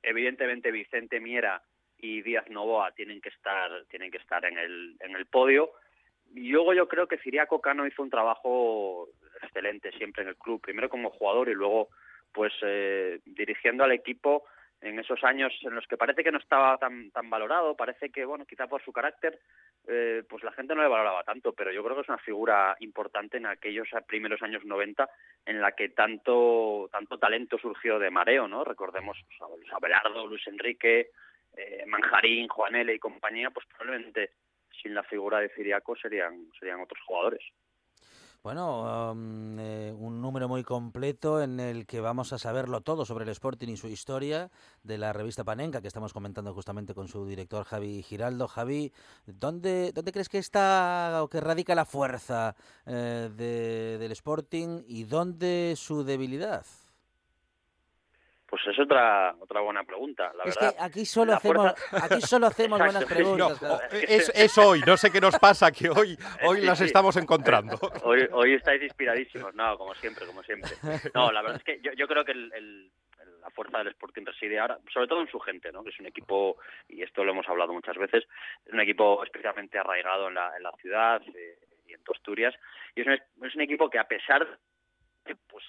[0.01, 1.61] evidentemente Vicente Miera
[1.99, 5.73] y Díaz Novoa tienen que estar, tienen que estar en el, en el podio.
[6.35, 9.09] Y luego yo creo que Ciriaco Cano hizo un trabajo
[9.43, 11.89] excelente siempre en el club, primero como jugador y luego
[12.33, 14.45] pues eh, dirigiendo al equipo
[14.81, 18.25] en esos años en los que parece que no estaba tan tan valorado, parece que
[18.25, 19.39] bueno, quizá por su carácter,
[19.87, 22.77] eh, pues la gente no le valoraba tanto, pero yo creo que es una figura
[22.81, 25.09] importante en aquellos primeros años 90
[25.47, 28.65] en la que tanto tanto talento surgió de mareo, ¿no?
[28.65, 31.11] Recordemos pues, a Abelardo, Luis Enrique,
[31.57, 34.31] eh, Manjarín, Juanele y compañía, pues probablemente
[34.83, 37.43] sin la figura de Ciriaco serían serían otros jugadores.
[38.43, 39.13] Bueno,
[39.59, 43.69] eh, un número muy completo en el que vamos a saberlo todo sobre el Sporting
[43.69, 44.51] y su historia
[44.83, 48.49] de la revista Panenka que estamos comentando justamente con su director Javi Giraldo.
[48.49, 48.95] Javi,
[49.27, 52.57] ¿dónde, dónde crees que está o que radica la fuerza
[52.87, 53.29] eh,
[53.99, 56.65] del Sporting y dónde su debilidad?
[58.63, 60.77] Pues es otra otra buena pregunta, la es verdad.
[60.77, 63.61] que aquí solo hacemos aquí solo hacemos buenas preguntas.
[64.09, 67.79] es, hoy, no sé qué nos pasa, que hoy hoy las estamos encontrando.
[68.05, 70.71] Hoy, hoy estáis inspiradísimos, no, como siempre, como siempre.
[71.15, 72.91] No, la verdad es que yo, yo creo que el,
[73.41, 75.83] la fuerza del Sporting reside ahora, sobre todo en su gente, ¿no?
[75.83, 76.57] que es un equipo,
[76.89, 78.25] y esto lo hemos hablado muchas veces,
[78.65, 82.55] es un equipo especialmente arraigado en la, en la ciudad eh, y en Asturias,
[82.95, 84.47] y es un, es un equipo que a pesar
[85.25, 85.65] de pues,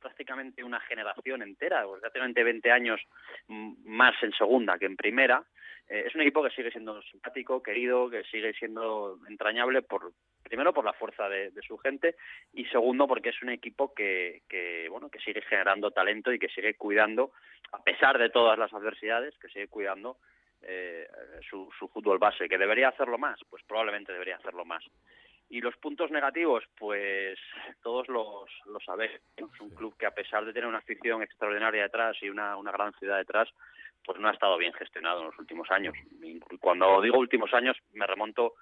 [0.00, 3.00] prácticamente una generación entera, prácticamente 20 años
[3.48, 5.44] más en segunda que en primera.
[5.88, 10.72] Eh, es un equipo que sigue siendo simpático, querido, que sigue siendo entrañable por primero
[10.72, 12.16] por la fuerza de, su gente
[12.54, 16.48] y segundo porque es un equipo que, que bueno que sigue generando talento y que
[16.48, 17.32] sigue cuidando
[17.72, 20.16] a pesar de todas las adversidades que sigue cuidando
[20.62, 21.06] eh,
[21.48, 24.82] su, su fútbol base que debería hacerlo más pues probablemente debería hacerlo más
[25.50, 27.38] y los puntos negativos, pues
[27.82, 29.12] todos los, los sabéis.
[29.36, 32.72] Es un club que a pesar de tener una afición extraordinaria detrás y una, una
[32.72, 33.48] gran ciudad detrás,
[34.04, 35.94] pues no ha estado bien gestionado en los últimos años.
[36.60, 38.54] Cuando digo últimos años, me remonto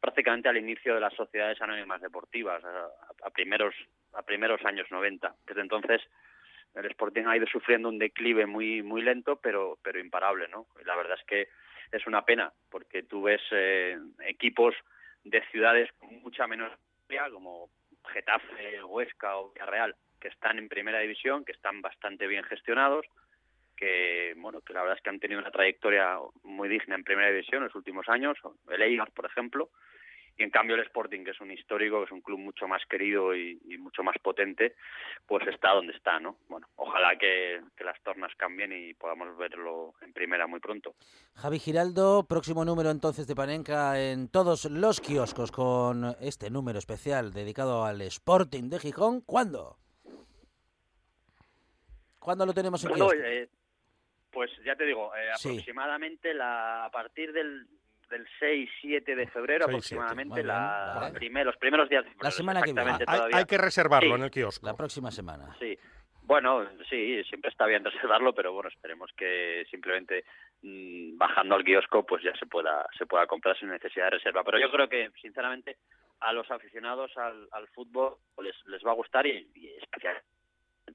[0.00, 3.74] prácticamente al inicio de las sociedades anónimas deportivas, a, primeros
[4.12, 5.34] a primeros años 90.
[5.46, 6.02] Desde entonces
[6.74, 10.66] el Sporting ha ido sufriendo un declive muy muy lento, pero pero imparable, ¿no?
[10.84, 11.48] La verdad es que
[11.92, 14.74] es una pena porque tú ves eh, equipos
[15.24, 17.70] de ciudades con mucha menos historia, como
[18.12, 23.06] Getafe, Huesca o Villarreal, que están en primera división, que están bastante bien gestionados,
[23.76, 27.30] que bueno, que la verdad es que han tenido una trayectoria muy digna en primera
[27.30, 28.38] división en los últimos años,
[28.70, 29.70] el Eibar, por ejemplo,
[30.36, 32.82] y en cambio el Sporting, que es un histórico, que es un club mucho más
[32.86, 34.74] querido y, mucho más potente,
[35.26, 36.38] pues está donde está, ¿no?
[36.48, 40.94] Bueno, ojalá que, las tornas cambien y podamos verlo en primera muy pronto.
[41.34, 47.32] Javi Giraldo, próximo número entonces de Panenka en todos los kioscos con este número especial
[47.32, 49.20] dedicado al Sporting de Gijón.
[49.22, 49.78] ¿Cuándo?
[52.20, 53.14] ¿Cuándo lo tenemos en kiosco?
[53.14, 53.48] Eh,
[54.30, 57.66] pues ya te digo, eh, aproximadamente la, a partir del
[58.12, 61.10] del 6-7 de febrero aproximadamente, la,
[61.44, 62.98] los primeros días de La semana que viene.
[63.06, 64.64] Hay, que reservarlo en el kiosco.
[64.66, 65.56] La próxima semana.
[65.58, 65.76] Sí.
[66.24, 70.24] Bueno, sí, siempre está bien reservarlo, pero bueno, esperemos que simplemente
[70.62, 74.44] mm, bajando al kiosco pues ya se pueda se pueda comprar sin necesidad de reserva.
[74.44, 75.78] Pero yo creo que, sinceramente,
[76.20, 80.22] a los aficionados al, al fútbol les, les va a gustar y, y especialmente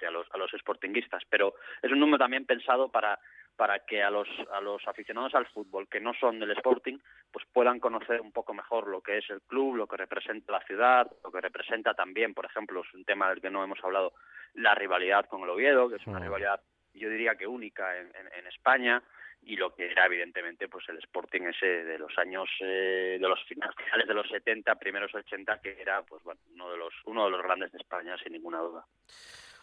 [0.07, 1.23] a los, a los sportinguistas.
[1.29, 3.19] Pero es un número también pensado para
[3.57, 6.99] para que a los, a los aficionados al fútbol que no son del Sporting
[7.31, 10.61] pues puedan conocer un poco mejor lo que es el club, lo que representa la
[10.61, 14.13] ciudad, lo que representa también, por ejemplo, es un tema del que no hemos hablado,
[14.53, 16.61] la rivalidad con el Oviedo, que es una rivalidad
[16.97, 19.01] yo diría que única en, en, España
[19.43, 23.39] y lo que era evidentemente pues el Sporting ese de los años eh, de los
[23.45, 27.31] finales de los 70 primeros 80 que era pues bueno uno de los uno de
[27.31, 28.85] los grandes de España sin ninguna duda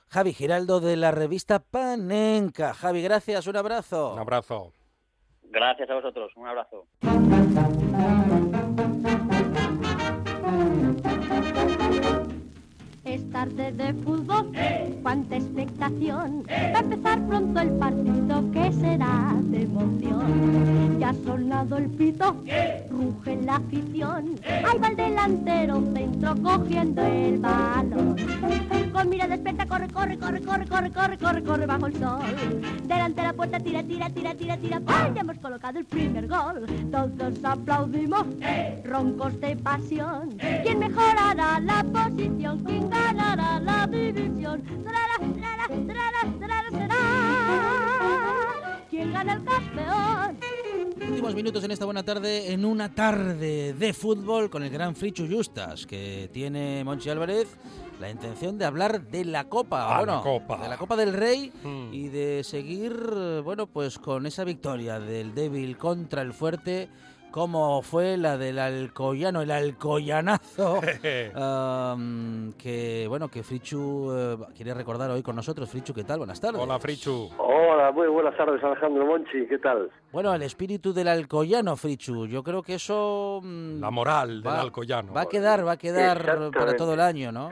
[0.08, 2.74] Javi Giraldo de la revista Panenka.
[2.74, 4.12] Javi gracias un abrazo.
[4.12, 4.72] Un abrazo.
[5.42, 6.86] Gracias a vosotros un abrazo
[13.44, 14.50] tarde de fútbol,
[15.02, 16.44] cuánta expectación.
[16.48, 20.98] Va a empezar pronto el partido que será de emoción.
[20.98, 22.36] Ya ha sonado el pito,
[22.90, 24.36] ruge la afición.
[24.46, 28.16] Ahí va el delantero centro cogiendo el balón.
[28.92, 32.20] Con mira despierta, corre, corre, corre, corre, corre, corre, corre, corre bajo el sol.
[32.84, 34.80] Delante de la puerta, tira, tira, tira, tira, tira.
[34.86, 35.12] ¡Ay!
[35.14, 36.64] Ya hemos colocado el primer gol.
[36.90, 38.24] Todos aplaudimos,
[38.84, 40.30] roncos de pasión.
[40.62, 42.62] ¿Quién mejorará la posición?
[42.64, 44.62] ¿Quién ganará la división?
[44.84, 45.66] Será, será,
[46.38, 46.96] será, será.
[48.90, 50.38] ¿Quién gana el campeón?
[51.10, 55.26] Últimos minutos en esta buena tarde, en una tarde de fútbol con el gran Frichu
[55.28, 57.48] Justas, que tiene Monchi Álvarez
[58.00, 60.62] la intención de hablar de la Copa, Ah, bueno, la Copa.
[60.62, 61.92] de la Copa del Rey Hmm.
[61.94, 62.92] y de seguir,
[63.44, 66.88] bueno, pues con esa victoria del débil contra el fuerte,
[67.38, 70.78] como fue la del Alcoyano, el Alcoyanazo,
[71.34, 75.68] am, que, bueno, que Frichu eh, quiere recordar hoy con nosotros.
[75.68, 76.18] Frichu, ¿qué tal?
[76.18, 76.62] Buenas tardes.
[76.62, 77.28] Hola, Frichu.
[77.36, 79.90] Hola, muy buenas tardes, Alejandro Monchi, ¿qué tal?
[80.12, 83.40] Bueno, el espíritu del Alcoyano, Frichu, yo creo que eso...
[83.42, 85.12] mm, La moral del va- Alcoyano.
[85.12, 87.50] Va a quedar, va a quedar para todo el año, ¿no?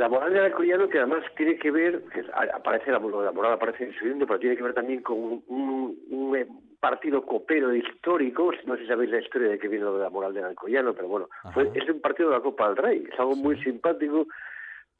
[0.00, 3.84] La moral del alcoyano que además tiene que ver, que aparece la, la moral aparece
[3.84, 6.46] en su pero tiene que ver también con un, un- un, eh,
[6.80, 10.08] partido copero histórico, no sé si sabéis la historia de que viene lo de la
[10.08, 13.20] moral del alcoyano, pero bueno, fue, es un partido de la Copa del Rey, es
[13.20, 14.26] algo muy simpático,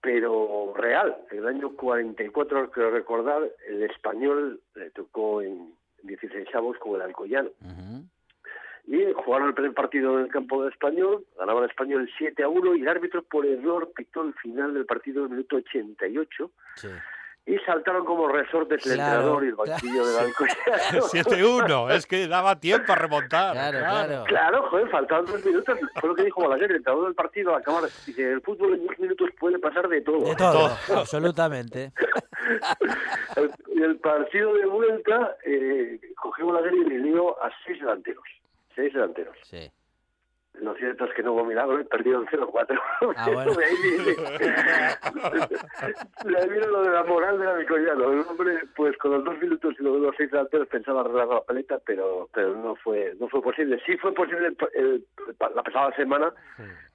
[0.02, 1.16] pero real.
[1.30, 7.02] En el año 44, creo recordar, el español le tocó en 16 avos con el
[7.02, 7.48] alcoyano.
[8.86, 12.48] Y jugaron el primer partido en el campo del Español, ganaba el Español 7 a
[12.48, 16.50] 1 y el árbitro por error pitó el final del partido en el minuto 88
[16.76, 16.88] Sí.
[17.46, 19.70] y saltaron como resortes el Claro, entrenador y el claro.
[19.70, 21.02] banquillo del Alcoyano.
[21.12, 23.52] 7-1, es que daba tiempo a remontar.
[23.52, 24.24] Claro, claro.
[24.26, 25.78] Claro, joder, faltaban dos minutos.
[26.00, 27.84] Fue lo que dijo Balaguer, el entrenador del partido al acabar.
[28.06, 30.20] Dice, el fútbol en dos minutos puede pasar de todo.
[30.28, 31.92] De todo, absolutamente.
[33.36, 33.50] El-
[33.82, 38.24] el partido de vuelta, eh, cogió Balaguer y le dio a seis delanteros.
[38.80, 39.36] Seis delanteros.
[39.44, 39.70] Sí.
[40.54, 42.80] Lo cierto es que no hubo milagro, perdieron 0-4.
[43.16, 43.52] Ah, bueno.
[43.56, 43.76] De ahí
[46.48, 48.10] de lo de la moral del Alcoyano.
[48.12, 51.78] El hombre, pues con los dos minutos y los seis delanteros pensaba arreglar la paleta,
[51.84, 53.80] pero pero no fue no fue posible.
[53.86, 55.04] Sí fue posible el- el-
[55.54, 56.32] la pasada semana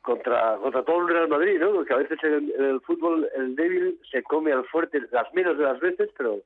[0.02, 1.72] contra contra todo el Real Madrid, ¿no?
[1.72, 5.64] Porque a veces en el fútbol el débil se come al fuerte las menos de
[5.64, 6.40] las veces, pero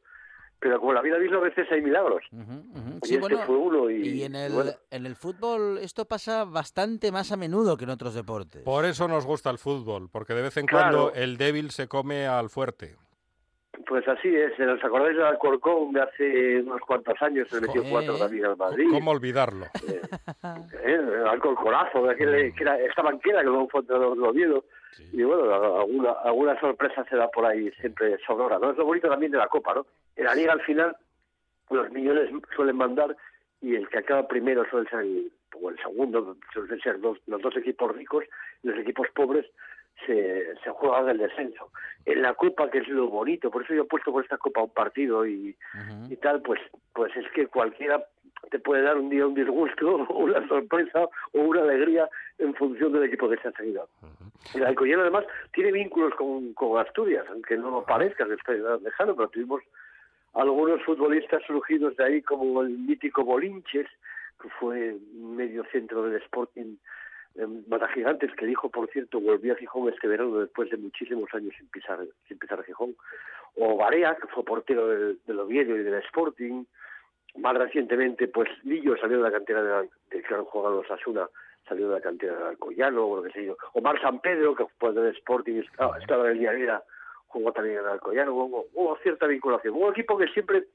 [0.59, 2.23] pero como la vida misma a veces hay milagros.
[2.31, 2.99] Ujú.
[3.03, 4.71] Y Sí, este bueno, fue uno y, y en el, bueno.
[4.91, 8.63] en el fútbol esto pasa bastante más a menudo que en otros deportes.
[8.63, 10.97] Por eso nos gusta el fútbol, porque de vez en Claro.
[11.09, 12.95] cuando el débil se come al fuerte.
[13.87, 17.47] Pues así es, ¿os acordáis del Alcorcón de hace unos cuantos años?
[17.49, 18.85] Se metió cuatro también al Madrid.
[18.91, 19.65] ¿Cómo olvidarlo?
[19.87, 20.01] Eh,
[20.83, 24.25] el Alcorconazo, de aquel, que era, esta banquera que luego fue entrenador del
[25.11, 28.71] Y bueno, alguna, alguna sorpresa se da por ahí siempre sonora, ¿no?
[28.71, 29.85] Es lo bonito también de la Copa, ¿no?
[30.15, 30.95] En la Liga al final
[31.69, 33.15] los millones suelen mandar
[33.61, 37.41] y el que acaba primero suele ser el, o el segundo, suelen ser dos, los
[37.41, 38.23] dos equipos ricos
[38.63, 39.45] y los equipos pobres
[40.05, 41.71] se, se juegan el descenso.
[42.05, 44.63] En la Copa, que es lo bonito, por eso yo he puesto por esta Copa
[44.63, 45.55] un partido y,
[46.09, 46.59] y tal, pues,
[46.93, 48.03] pues es que cualquiera
[48.49, 53.03] te puede dar un día un disgusto, una sorpresa o una alegría en función del
[53.03, 53.87] equipo que se ha seguido.
[54.55, 59.15] El Alcoyano además tiene vínculos con, con Asturias, aunque no lo parezca que esté lejano,
[59.15, 59.61] pero tuvimos
[60.33, 63.87] algunos futbolistas surgidos de ahí, como el mítico Bolinches,
[64.41, 66.77] que fue medio centro del Sporting
[67.35, 71.53] eh, Matagigantes, que dijo, por cierto, volvió a Gijón este verano después de muchísimos años
[71.57, 72.95] sin pisar, sin pisar Gijón,
[73.55, 76.63] o Barea, que fue portero del, del Oviedo y del Sporting,
[77.35, 80.91] más recientemente, pues Lillo salió de la cantera de, la, de que han jugado los
[80.91, 81.27] Asuna,
[81.67, 83.57] salió de la cantera del Alcoyano, o lo que sé yo.
[83.73, 86.81] Omar San Pedro, que fue del Sporting, estaba, estaba en el Villarreal,
[87.27, 89.75] jugó también en el Alcoyano, hubo, hubo cierta vinculación.
[89.75, 90.65] Hubo un equipo que siempre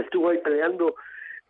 [0.00, 0.94] estuvo ahí peleando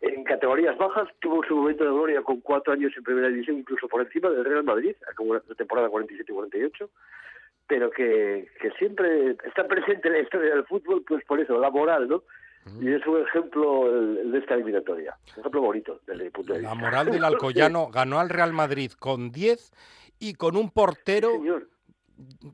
[0.01, 3.87] en categorías bajas, tuvo su momento de gloria con cuatro años en primera división, incluso
[3.87, 6.89] por encima del Real Madrid, como la temporada 47 y 48,
[7.67, 11.69] pero que, que siempre está presente en la historia del fútbol, pues por eso, la
[11.69, 12.23] moral, ¿no?
[12.81, 16.61] Y es un ejemplo el- de esta eliminatoria, un ejemplo bonito desde mi punto de
[16.61, 16.85] La vista.
[16.85, 19.71] moral del Alcoyano ganó al Real Madrid con 10
[20.19, 21.31] y con un portero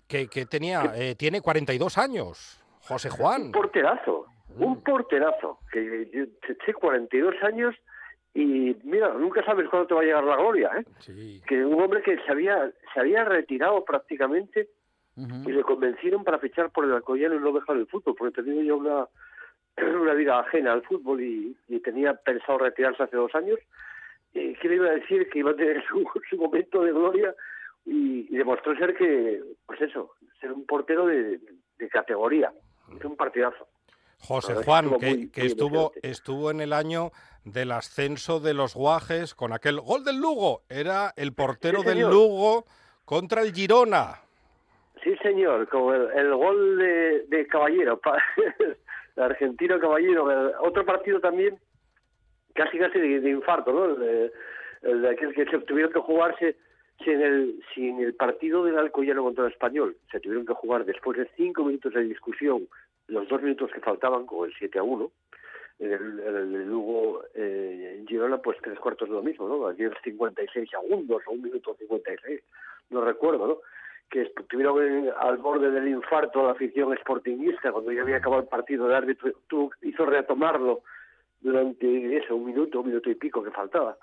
[0.08, 3.44] que, que tenía eh, tiene 42 años, José Juan.
[3.48, 4.26] Un porterazo.
[4.58, 7.76] Un porterazo, que eché 42 años
[8.34, 10.86] y mira, nunca sabes cuándo te va a llegar la gloria, ¿eh?
[11.00, 11.42] Sí.
[11.48, 14.70] Que un hombre que se había, se había retirado prácticamente
[15.18, 15.50] Ujú.
[15.50, 18.64] y le convencieron para fichar por el Alcoyano y no dejar el fútbol, porque tenía
[18.64, 19.08] yo una,
[20.02, 23.60] una vida ajena al fútbol y, y tenía pensado retirarse hace dos años.
[24.34, 27.34] Y que le iba a decir que iba a tener su, su momento de gloria
[27.86, 30.12] y, y demostró ser que, pues eso,
[30.42, 31.40] ser un portero de,
[31.78, 32.52] de categoría.
[32.98, 33.68] Es un partidazo.
[34.20, 37.12] José Juan, estuvo que, muy- que muy estuvo, estuvo en el año
[37.44, 40.64] del ascenso de los Guajes con aquel gol del Lugo.
[40.70, 42.02] Era el portero Sí, del.
[42.02, 42.66] Lugo
[43.06, 44.22] contra el Girona.
[45.04, 48.00] Sí, señor, como el, el gol de, de Caballero,
[49.18, 51.58] argentino Caballero, el- otro partido también
[52.54, 54.04] casi casi de, infarto, ¿no?
[54.82, 56.56] El aquel que se tuvieron que jugarse
[57.04, 59.98] sin el, sin el partido del Alcoyano contra el Español.
[60.12, 62.68] Se tuvieron que jugar después de cinco minutos de discusión,
[63.08, 65.12] los dos minutos que faltaban con el 7 a 1.
[65.78, 66.72] En el, en el
[67.34, 69.68] eh, Girona, pues tres cuartos de lo mismo, ¿no?
[69.68, 72.42] Aquí es 56 segundos o un minuto 56,
[72.92, 73.58] no recuerdo, ¿no?
[74.10, 78.88] Que estuvieron al borde del infarto la afición sportinguista cuando ya había acabado el partido,
[78.88, 80.84] el árbitro tuvo- hizo retomarlo
[81.42, 83.98] durante eso, un minuto, un minuto y pico que faltaba.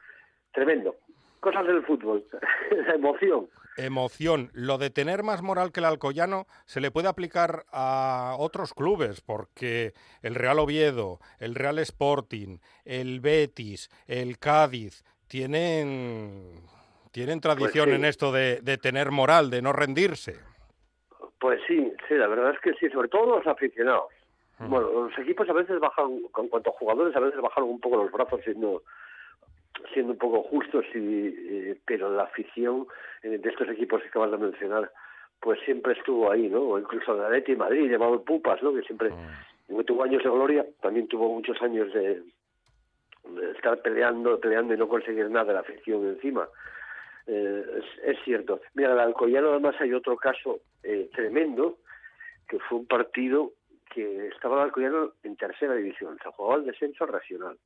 [0.52, 0.96] Tremendo.
[1.40, 2.24] Cosas del fútbol,
[2.86, 3.48] la emoción.
[3.76, 4.50] Emoción.
[4.52, 9.20] Lo de tener más moral que el Alcoyano se le puede aplicar a otros clubes,
[9.22, 16.60] porque el Real Oviedo, el Real Sporting, el Betis, el Cádiz, tienen,
[17.12, 17.94] tienen tradición sí.
[17.94, 20.40] en esto de, de tener moral, de no rendirse.
[21.38, 24.10] Pues sí, sí, la verdad es que sí, sobre todo los aficionados.
[24.58, 27.96] Bueno, los equipos a veces bajan, con cuanto a jugadores, a veces bajan un poco
[27.96, 28.82] los brazos siendo
[29.92, 32.86] siendo un poco justos, y, eh, pero la afición
[33.22, 34.92] eh, de estos equipos que acabas de mencionar,
[35.40, 36.60] pues siempre estuvo ahí, ¿no?
[36.60, 38.72] O incluso el Atleti de Madrid, llamado Pupas, ¿no?
[38.72, 39.10] Que siempre
[39.68, 42.22] aunque tuvo años de gloria, también tuvo muchos años de,
[43.24, 46.46] de estar peleando, peleando y no conseguir nada de la afición encima.
[47.26, 48.60] Eh, es, es cierto.
[48.74, 51.78] Mira, el Alcoyano además hay otro caso eh, tremendo,
[52.48, 53.52] que fue un partido
[53.94, 57.58] que estaba el Alcoyano en tercera división, se jugaba el descenso regional.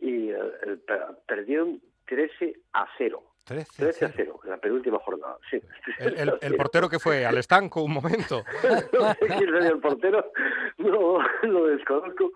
[0.00, 3.22] Y eh, el- per- perdieron 13 a 0.
[3.44, 5.36] 13 13 a 0 en la penúltima jornada.
[5.50, 5.60] Sí.
[5.98, 8.42] El, el- el portero que fue al estanco un momento.
[8.92, 10.32] no sé quién sería el portero,
[10.78, 12.32] no lo desconozco,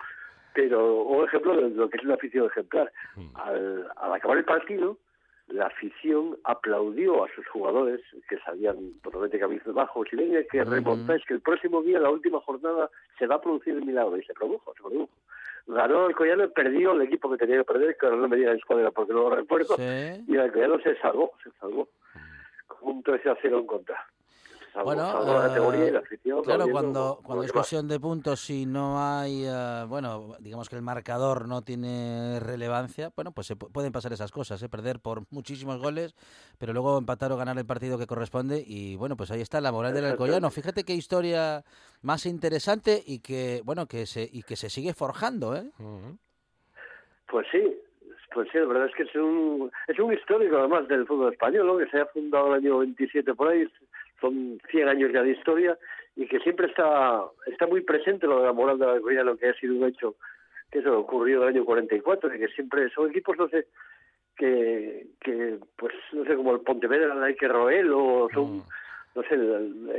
[0.54, 2.92] pero un ejemplo de lo que es una afición ejemplar.
[3.34, 4.98] Al, al acabar el partido,
[5.48, 11.34] la afición aplaudió a sus jugadores que salían totalmente cabizbajos y venga que remontáis que
[11.34, 14.16] el próximo día, la última jornada, se va a producir el milagro.
[14.16, 15.10] Y se produjo, se produjo.
[15.66, 18.58] Ganó el Collano, perdió el equipo que tenía que perder, que ahora no me digan
[18.66, 19.76] cuál era porque no lo recuerdo.
[19.76, 20.24] Sí.
[20.28, 21.88] Y el Collano se salvó, se salvó.
[22.66, 24.06] Con un 13 a 0 en contra.
[24.82, 26.42] Bueno, salvó la categoría y la eh, afición.
[26.42, 30.82] claro, cuando, cuando es cuestión de puntos, si no hay, eh, bueno, digamos que el
[30.82, 34.68] marcador no tiene relevancia, bueno, pues se pu- pueden pasar esas cosas, ¿eh?
[34.68, 36.14] perder por muchísimos goles,
[36.58, 39.70] pero luego empatar o ganar el partido que corresponde y bueno, pues ahí está la
[39.70, 40.50] moral del Alcoyano.
[40.50, 41.62] Fíjate qué historia
[42.02, 45.70] más interesante y que, bueno, que se, y que se sigue forjando, ¿eh?
[47.28, 47.76] Pues sí,
[48.32, 51.66] pues sí, la verdad es que es un, es un histórico además del fútbol español,
[51.66, 51.78] ¿no?
[51.78, 53.66] que se ha fundado el año 27 por ahí,
[54.20, 55.78] son 100 años ya de historia
[56.16, 59.54] y que siempre está está muy presente lo de la moral del Alcoyano, que ha
[59.54, 60.16] sido un hecho
[60.70, 63.66] que eso ocurrió en el año 44 y que siempre son equipos, no sé,
[64.36, 68.62] que, que pues no sé, como el Pontevedra, el Nike Roel o son...
[69.14, 69.36] No sé,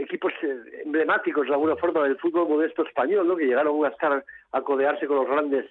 [0.02, 0.34] equipos
[0.84, 3.38] emblemáticos de alguna forma del fútbol modesto español, ¿no?
[3.38, 5.66] Que llegaron a estar a codearse con los grandes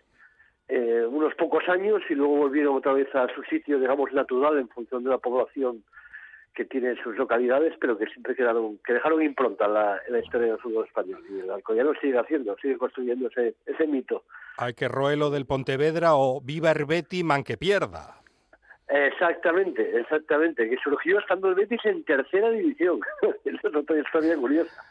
[0.68, 4.68] eh, unos pocos años y luego volvieron otra vez a su sitio, digamos, natural en
[4.68, 5.84] función de la población
[6.54, 10.48] que tiene en sus localidades, pero que siempre quedaron, que dejaron impronta la, la historia
[10.48, 11.22] del fútbol español.
[11.28, 14.22] Y el Alcoyano sigue haciendo, sigue construyendo ese, ese mito.
[14.58, 18.20] Hay que roelo del Pontevedra o viva Herbeti, man que pierda.
[18.88, 23.00] Exactamente, exactamente, que surgió estando el Betis en tercera división.
[23.44, 24.84] Esa es otra historia curiosa.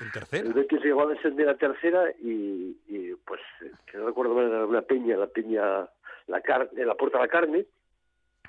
[0.00, 0.46] En tercera.
[0.46, 4.46] El Betis llegó a descender a tercera y, y, pues, eh, que no recuerdo mal,
[4.46, 5.86] era una peña, la peña,
[6.28, 7.66] la carne, la puerta de la carne,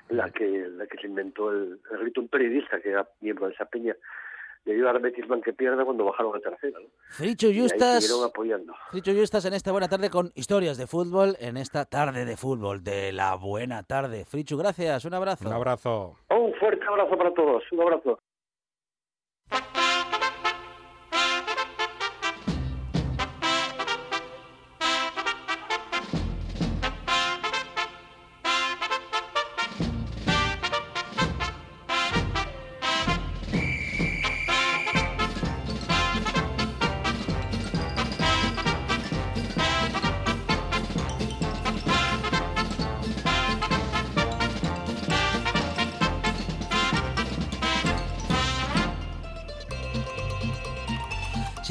[0.08, 3.54] la que, la que se inventó el, el rito un periodista que era miembro de
[3.54, 3.96] esa peña,
[4.64, 6.78] le dio a Betis man que pierda cuando bajaron a tercera.
[6.78, 6.86] ¿no?
[7.08, 8.08] Fricho Justas.
[8.90, 12.84] Fricho Justas en esta buena tarde con historias de fútbol, en esta tarde de fútbol,
[12.84, 14.24] de la buena tarde.
[14.24, 15.48] Fricho, gracias, un abrazo.
[15.48, 16.16] Un abrazo.
[16.30, 18.18] Un fuerte abrazo para todos, un abrazo.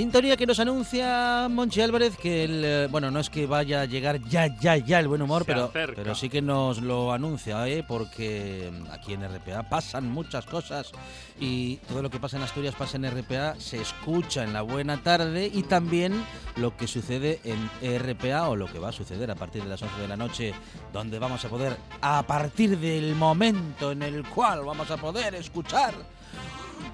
[0.02, 3.86] Sintonía que nos anuncia Monchi Álvarez que el, eh, bueno, no es que vaya a
[3.86, 7.86] llegar ya, ya, ya el buen humor, pero, pero sí que nos lo anuncia, ¿eh?
[7.88, 10.92] porque mm, aquí en RPA pasan muchas cosas
[11.40, 15.04] y todo lo que pasa en Asturias pasa en RPA, se escucha en la buena
[15.04, 16.26] tarde y también
[16.56, 19.84] lo que sucede en RPA o lo que va a suceder a partir de las
[19.84, 20.52] 11 de la noche,
[20.92, 25.94] donde vamos a poder, a partir del momento en el cual vamos a poder escuchar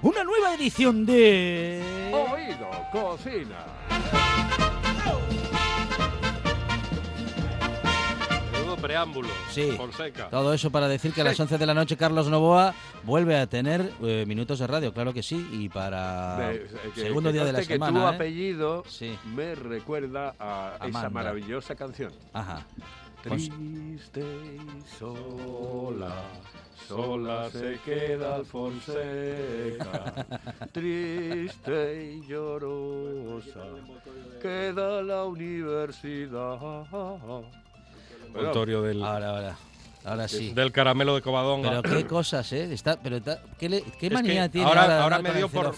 [0.02, 2.10] una nueva edición de...
[2.12, 3.64] Oído Cocina.
[8.80, 9.28] Preámbulo.
[9.50, 9.72] Sí.
[9.76, 10.28] Fonseca.
[10.30, 13.48] Todo eso para decir que a las 11 de la noche Carlos Novoa vuelve a
[13.48, 17.32] tener eh, minutos de radio, claro que sí, y para De- eh, que- segundo que
[17.34, 18.12] día de la conste que tu semana.
[18.12, 18.14] ¿eh?
[18.14, 19.18] apellido Sí.
[19.34, 21.10] me recuerda a esa Amanda.
[21.10, 22.12] maravillosa canción.
[22.32, 22.64] Ajá.
[23.28, 26.24] Triste y sola,
[26.86, 30.26] sola se queda Alfonseca.
[30.72, 33.64] Triste y llorosa,
[34.40, 36.58] queda la universidad.
[38.32, 39.58] Del, Ahora, ahora,
[40.10, 40.52] ahora sí.
[40.54, 41.82] del caramelo de Covadonga.
[41.82, 42.72] Pero qué cosas, ¿eh?
[42.72, 45.74] Está, pero ta- ¿qué, le- qué Es manía tiene ahora, ahora, ahora me dio por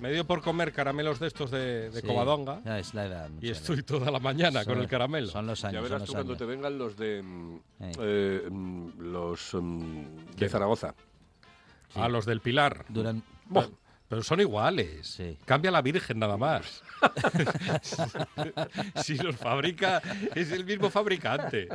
[0.00, 3.30] me dio por comer caramelos de estos de, de Sí, Covadonga ya es la edad.
[3.40, 5.28] y estoy toda la mañana con Son- el caramelo.
[5.28, 7.92] Son los Ya años, son verás tú cuando te vengan los de mm, Eh.
[8.00, 10.04] eh, mm, los mm,
[10.36, 10.48] de.
[10.48, 10.94] Zaragoza.
[11.94, 12.84] A los del Pilar.
[12.88, 13.22] Duran...
[13.46, 13.66] Buah,
[14.08, 15.06] pero son iguales.
[15.06, 15.36] Sí.
[15.44, 16.82] Cambia la Virgen nada más.
[19.02, 20.00] si los fabrica,
[20.34, 21.68] es el mismo fabricante.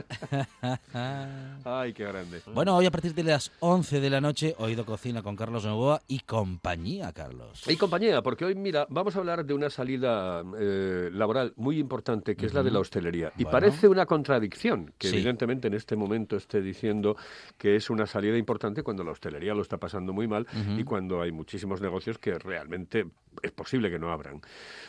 [1.64, 2.42] Ay, qué grande.
[2.54, 6.02] Bueno, hoy a partir de las 11 de la noche, Oído Cocina con Carlos Novoa
[6.08, 7.64] y compañía, Carlos.
[7.68, 12.36] Y compañía, porque hoy, mira, vamos a hablar de una salida eh, laboral muy importante,
[12.36, 13.32] que es la de la hostelería.
[13.38, 13.52] Y Bueno.
[13.52, 15.16] parece una contradicción que Sí.
[15.16, 17.16] evidentemente en este momento esté diciendo
[17.58, 20.46] que es una salida importante cuando la hostelería lo está pasando muy mal
[20.78, 23.06] y cuando hay muchísimos negocios que realmente
[23.42, 24.42] es posible que no abran.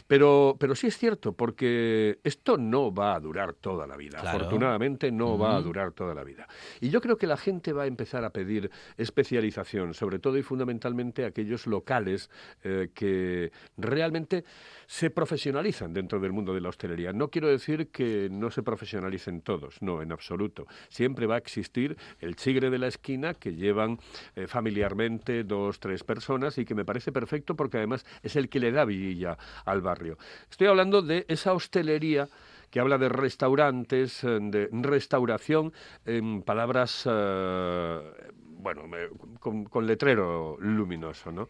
[0.07, 4.21] Pero, pero sí es cierto, porque esto no va a durar toda la vida.
[4.21, 4.39] Claro.
[4.39, 6.49] Afortunadamente no va a durar toda la vida.
[6.81, 10.43] Y yo creo que la gente va a empezar a pedir especialización, sobre todo y
[10.43, 12.31] fundamentalmente aquellos locales
[12.65, 14.45] eh, que realmente
[14.87, 17.13] se profesionalizan dentro del mundo de la hostelería.
[17.13, 20.67] No quiero decir que no se profesionalicen todos, no, en absoluto.
[20.89, 23.99] Siempre va a existir el chigre de la esquina que llevan
[24.35, 28.61] eh, familiarmente dos, tres personas y que me parece perfecto porque además es el que
[28.61, 30.10] le da vidilla al barrio.
[30.51, 32.29] Estoy hablando de esa hostelería
[32.71, 35.73] que habla de restaurantes, eh, de restauración,
[36.07, 38.01] en palabras, eh,
[38.59, 38.83] bueno,
[39.41, 41.49] con letrero luminoso, ¿no?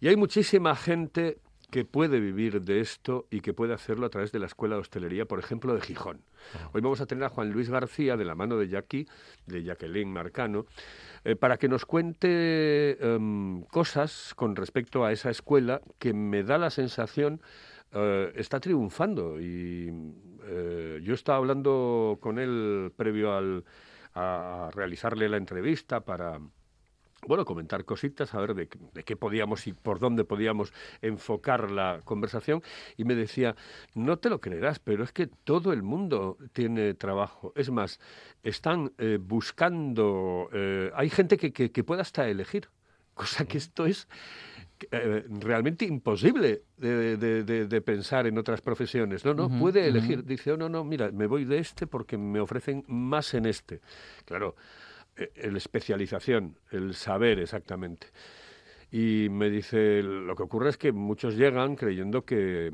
[0.00, 1.38] Y hay muchísima gente
[1.70, 4.82] que puede vivir de esto y que puede hacerlo a través de la Escuela de
[4.82, 6.20] Hostelería, por ejemplo, de Gijón.
[6.72, 9.06] Hoy vamos a tener a Juan Luis García, de la mano de Jackie,
[9.46, 10.66] de Jacqueline Marcano,
[11.24, 16.58] eh, para que nos cuente em, cosas con respecto a esa escuela que me da
[16.58, 17.40] la sensación
[17.92, 19.40] eh, está triunfando.
[19.40, 19.90] Y
[20.44, 23.64] eh, yo estaba hablando con él previo al,
[24.14, 26.40] a realizarle la entrevista para
[27.26, 30.72] bueno, comentar cositas, a ver de, de qué podíamos y por dónde podíamos
[31.02, 32.62] enfocar la conversación.
[32.96, 33.56] Y me decía,
[33.94, 37.52] no te lo creerás, pero es que todo el mundo tiene trabajo.
[37.56, 38.00] Es más,
[38.42, 42.68] están eh, buscando, eh, hay gente que, que, que puede hasta elegir,
[43.20, 44.08] cosa que esto es
[44.90, 49.24] eh, realmente imposible de, de- de- de pensar en otras profesiones.
[49.24, 50.24] No, no, puede elegir.
[50.24, 53.80] Dice, oh, no, no, mira, me voy de este porque me ofrecen más en este.
[54.24, 54.56] Claro,
[55.16, 58.06] eh, la especialización, el saber exactamente.
[58.90, 62.72] Y me dice, lo que ocurre es que muchos llegan creyendo que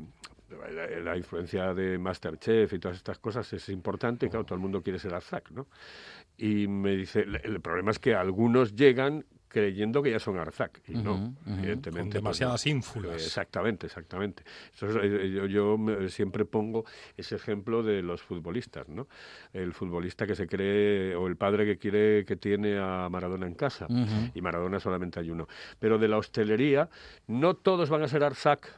[0.49, 4.61] la, la influencia de Masterchef y todas estas cosas es importante, y claro, todo el
[4.61, 5.67] mundo quiere ser Arzac, ¿no?
[6.37, 10.81] Y me dice, el, el problema es que algunos llegan creyendo que ya son Arzac,
[10.87, 11.53] y no, Ujú, ujú.
[11.59, 11.91] evidentemente.
[11.91, 12.71] Con pues demasiadas no.
[12.73, 13.25] ínfulas.
[13.25, 14.43] Exactamente, exactamente.
[14.73, 16.83] Eso es- eh, yo yo siempre pongo
[17.15, 19.07] ese ejemplo de los futbolistas, ¿no?
[19.53, 23.55] El futbolista que se cree, o el padre que quiere, que tiene a Maradona en
[23.55, 24.31] casa, Ujú.
[24.33, 25.47] y Maradona solamente hay uno.
[25.79, 26.89] Pero de la hostelería,
[27.27, 28.69] no todos van a ser Arzac,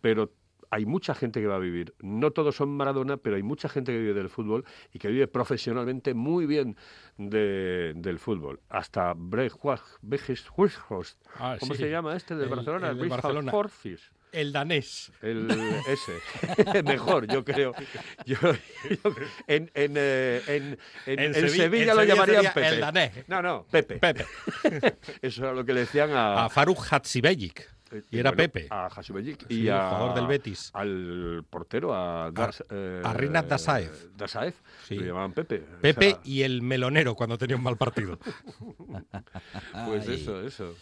[0.00, 0.32] pero
[0.74, 1.94] hay mucha gente que va a vivir.
[2.00, 5.28] No todos son Maradona, pero hay mucha gente que vive del fútbol y que vive
[5.28, 6.76] profesionalmente muy bien
[7.16, 8.58] de- del fútbol.
[8.68, 9.56] Hasta Brecht
[11.38, 11.80] Ah, ¿Cómo sí.
[11.82, 12.90] se llama este de El- Barcelona?
[12.90, 13.52] el de Barcelona.
[14.32, 15.12] El danés.
[15.22, 15.48] El
[15.86, 16.12] ese.
[16.82, 17.72] Mejor, yo creo.
[18.26, 19.14] Yo- yo-
[19.46, 22.68] en, en, eh, en- en- En en Sevi- Sevilla lo Sevilla llamarían Pepe.
[22.68, 23.28] el danés.
[23.28, 23.98] No, no, Pepe.
[24.00, 24.26] Pepe.
[25.22, 27.73] Eso era lo que le decían a, A Faruk Hatzibeyik.
[28.10, 28.66] Y era bueno, Pepe.
[28.70, 30.70] A Hasibejic Sí, y a, jugador del Betis.
[30.74, 34.16] Al portero, a, Das- eh, a Rinat Dasaev.
[34.16, 34.54] Dasaev,
[34.86, 34.96] Sí.
[34.96, 35.64] lo llamaban Pepe.
[35.76, 38.18] O Pepe sea, y el melonero cuando tenía un mal partido.
[39.86, 40.14] pues Ay.
[40.14, 40.74] eso, eso.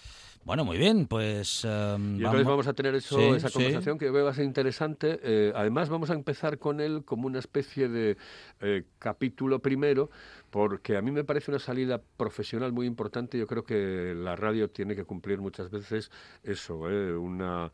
[0.45, 1.65] Bueno, muy bien, pues...
[1.65, 3.55] em, Y vamos a tener eso, Sí, esa sí.
[3.55, 5.21] conversación que yo creo que va a ser interesante.
[5.23, 8.17] Eh, además, vamos a empezar con él como una especie de
[8.61, 10.11] eh, capítulo primero,
[10.51, 13.39] porque a mí me parece una salida profesional muy importante.
[13.39, 16.11] Yo creo que la radio tiene que cumplir muchas veces
[16.43, 17.71] eso, eh, una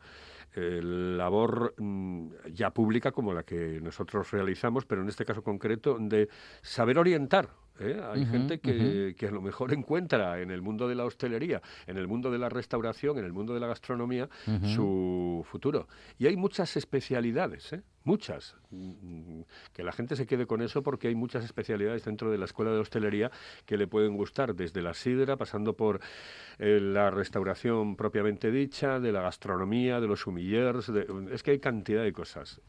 [0.55, 5.97] eh, labor mm, ya pública como la que nosotros realizamos, pero en este caso concreto
[5.99, 6.29] de
[6.61, 7.49] saber orientar.
[7.79, 7.99] ¿Eh?
[8.11, 11.97] Hay gente que, que a lo mejor encuentra en el mundo de la hostelería, en
[11.97, 14.29] el mundo de la restauración, en el mundo de la gastronomía,
[14.75, 15.87] su futuro.
[16.17, 17.81] Y hay muchas especialidades, ¿eh?
[18.03, 18.55] muchas.
[18.71, 19.41] Mm,
[19.73, 22.71] Que la gente se quede con eso porque hay muchas especialidades dentro de la escuela
[22.71, 23.31] de hostelería
[23.65, 25.99] que le pueden gustar, desde la sidra, pasando por
[26.59, 30.91] eh, la restauración propiamente dicha, de la gastronomía, de los humillers.
[30.91, 32.61] de- es que hay cantidad de cosas.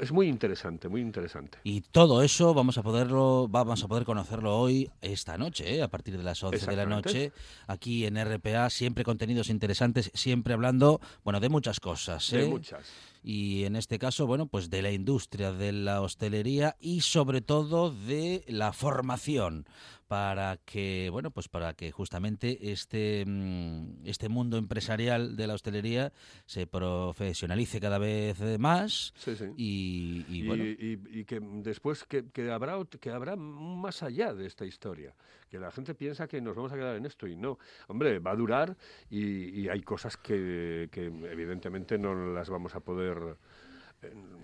[0.00, 1.58] Es, muy interesante, muy interesante.
[1.64, 5.82] Y todo eso vamos a poderlo, vamos a poder conocerlo hoy, esta noche, ¿eh?
[5.82, 7.32] a partir de las 11 de la noche,
[7.66, 12.30] aquí en RPA, siempre contenidos interesantes, siempre hablando, bueno, de muchas cosas.
[12.30, 12.48] De ¿eh?
[12.48, 12.86] muchas.
[13.24, 17.92] Y en este caso, bueno, pues de la industria de la hostelería y sobre todo
[17.92, 19.66] de la formación
[20.12, 26.12] para que, bueno, pues para que justamente este, mm, este mundo empresarial de la hostelería
[26.44, 29.46] se profesionalice cada vez más Sí, sí.
[29.56, 34.34] y, y, y, bueno, y- y que después que, que habrá que habrá más allá
[34.34, 35.14] de esta historia.
[35.48, 37.58] Que la gente piensa que nos vamos a quedar en esto y no.
[37.88, 38.76] Hombre va a durar
[39.08, 43.36] y, y hay cosas que, que evidentemente no las vamos a poder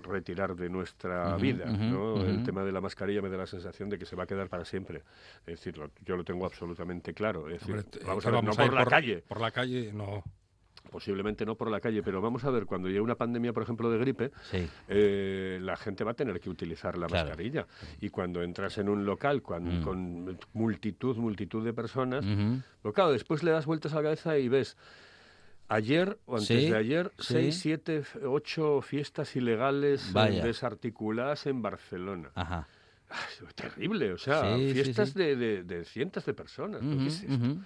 [0.02, 4.06] retirar de nuestra vida el tema de la mascarilla me da la sensación de que
[4.06, 5.02] se va a quedar para siempre
[5.40, 8.34] es decir lo- yo lo tengo absolutamente claro es decir, Hombre, t- vamos a ver
[8.36, 10.22] vamos no por la calle Por la calle, no.
[10.90, 13.90] posiblemente no por la calle, pero vamos a ver, cuando llegue una pandemia, por ejemplo,
[13.90, 14.66] de gripe, sí.
[14.88, 17.28] eh, la gente va a tener que utilizar la Claro.
[17.28, 17.66] mascarilla.
[18.00, 19.82] Y cuando entras en un local con, Mm.
[19.82, 22.24] con multitud, multitud de personas,
[22.82, 24.78] pero claro, después le das vueltas a la cabeza y ves
[25.68, 27.34] ayer o antes Sí, de ayer, sí.
[27.34, 30.42] seis, siete, ocho fiestas ilegales Vaya.
[30.44, 32.30] desarticuladas en Barcelona.
[32.34, 32.66] Ajá.
[33.10, 33.16] Ah,
[33.46, 35.14] es terrible, o sea, Sí, fiestas.
[35.14, 36.82] De, de- de cientos de personas.
[36.82, 36.98] ¿no?
[37.02, 37.32] ¿Qué es esto?
[37.34, 37.60] ujú.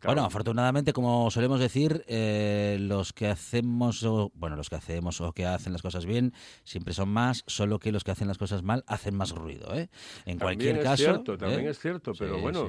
[0.00, 0.14] Claro.
[0.14, 5.32] Bueno, afortunadamente, como solemos decir, eh, los que hacemos, o, bueno, los que hacemos o
[5.32, 8.62] que hacen las cosas bien, siempre son más, solo que los que hacen las cosas
[8.62, 9.88] mal hacen más ruido, ¿eh?
[10.26, 11.02] En También cualquier es caso.
[11.02, 11.70] cierto, también ¿eh?
[11.70, 12.68] es cierto, pero bueno,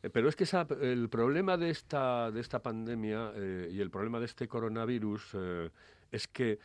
[0.00, 4.20] Pero es que esa- el problema de esta, de esta pandemia eh, y el problema
[4.20, 5.70] de este coronavirus eh,
[6.12, 6.58] es que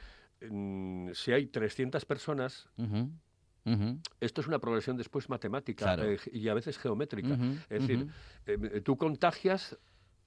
[0.49, 2.69] mm, si hay 300 personas,
[4.19, 6.03] esto es una progresión después matemática Claro.
[6.11, 7.33] eh, y a veces geométrica.
[7.69, 8.07] Es decir,
[8.45, 9.77] eh, tú contagias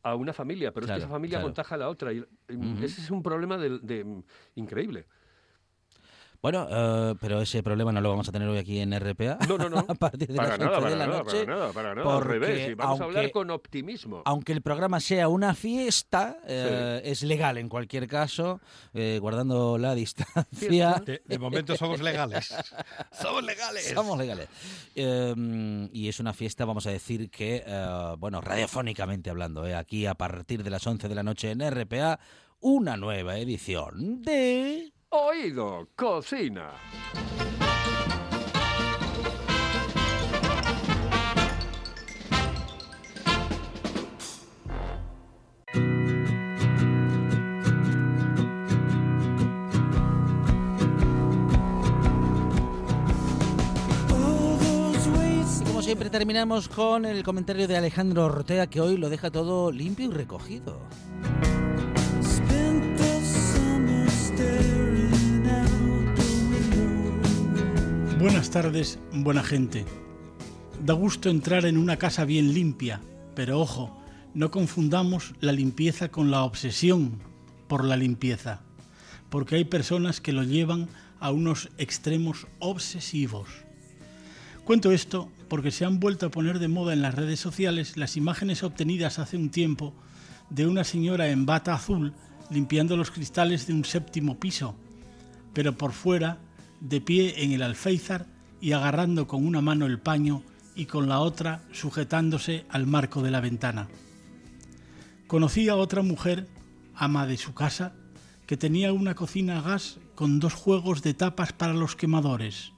[0.02, 1.48] a una familia, pero es que esa familia claro.
[1.48, 2.12] contagia a la otra.
[2.12, 2.84] Y, Ujú.
[2.84, 4.22] Ese es un problema de, de-
[4.54, 5.06] increíble.
[6.42, 9.38] Bueno, eh, pero ese problema no lo vamos a tener hoy aquí en RPA.
[9.48, 9.78] No, no, no.
[9.88, 11.44] a partir de Para las nada, 11 de para la nada, noche.
[11.44, 12.16] para nada, para nada.
[12.16, 12.68] Al revés.
[12.70, 14.22] Y vamos a hablar con optimismo.
[14.24, 18.60] Aunque el programa sea una fiesta, eh, es legal en cualquier caso,
[18.94, 21.02] eh, guardando la distancia.
[21.04, 22.54] De, de momento somos legales.
[23.12, 23.92] somos legales.
[23.94, 24.48] Somos legales.
[24.94, 30.06] Eh, y es una fiesta, vamos a decir que, eh, bueno, radiofónicamente hablando, eh, aquí
[30.06, 32.18] a partir de las 11 de la noche en RPA,
[32.60, 34.92] una nueva edición de...
[35.10, 36.72] Oído, cocina.
[55.58, 59.70] Y como siempre terminamos con el comentario de Alejandro Ortega, que hoy lo deja todo
[59.70, 60.80] limpio y recogido.
[68.26, 69.84] Buenas tardes, buena gente.
[70.84, 73.00] Da gusto entrar en una casa bien limpia,
[73.36, 73.96] pero ojo,
[74.34, 77.20] no confundamos la limpieza con la obsesión
[77.68, 78.62] por la limpieza,
[79.30, 80.88] porque hay personas que lo llevan
[81.20, 83.48] a unos extremos obsesivos.
[84.64, 88.16] Cuento esto porque se han vuelto a poner de moda en las redes sociales las
[88.16, 89.94] imágenes obtenidas hace un tiempo
[90.50, 92.12] de una señora en bata azul
[92.50, 94.74] limpiando los cristales de un séptimo piso,
[95.54, 96.40] pero por fuera,
[96.80, 98.26] de pie en el alféizar
[98.60, 100.42] y agarrando con una mano el paño
[100.74, 103.88] y con la otra sujetándose al marco de la ventana.
[105.26, 106.46] Conocí a otra mujer,
[106.94, 107.94] ama de su casa,
[108.46, 112.72] que tenía una cocina a gas con dos juegos de tapas para los quemadores,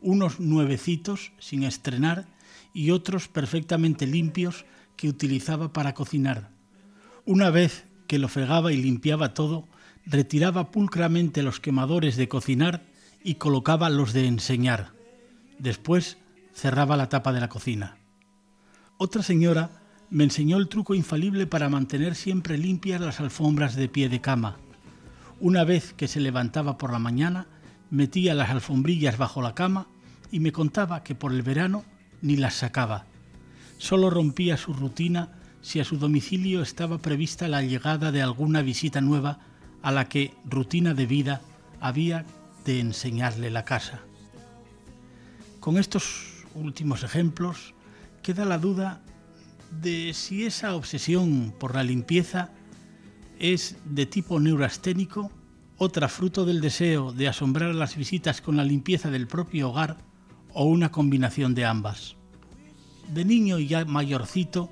[0.00, 2.26] unos nuevecitos sin estrenar
[2.72, 4.64] y otros perfectamente limpios
[4.96, 6.50] que utilizaba para cocinar.
[7.24, 9.66] Una vez que lo fregaba y limpiaba todo,
[10.06, 12.87] retiraba pulcramente los quemadores de cocinar
[13.28, 14.94] y colocaba los de enseñar.
[15.58, 16.16] Después
[16.54, 17.98] cerraba la tapa de la cocina.
[18.96, 24.08] Otra señora me enseñó el truco infalible para mantener siempre limpias las alfombras de pie
[24.08, 24.56] de cama.
[25.40, 27.48] Una vez que se levantaba por la mañana,
[27.90, 29.88] metía las alfombrillas bajo la cama
[30.32, 31.84] y me contaba que por el verano
[32.22, 33.04] ni las sacaba.
[33.76, 39.02] Solo rompía su rutina si a su domicilio estaba prevista la llegada de alguna visita
[39.02, 39.40] nueva
[39.82, 41.42] a la que, rutina de vida,
[41.78, 42.24] había
[42.68, 44.00] de enseñarle la casa.
[45.58, 47.74] Con estos últimos ejemplos
[48.22, 49.00] queda la duda
[49.80, 52.50] de si esa obsesión por la limpieza
[53.38, 55.32] es de tipo neurasténico,
[55.78, 59.96] otra fruto del deseo de asombrar a las visitas con la limpieza del propio hogar
[60.52, 62.16] o una combinación de ambas.
[63.14, 64.68] De niño y ya mayorcito,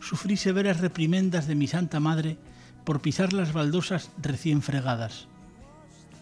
[0.00, 2.38] sufrí severas reprimendas de mi Santa Madre
[2.84, 5.28] por pisar las baldosas recién fregadas.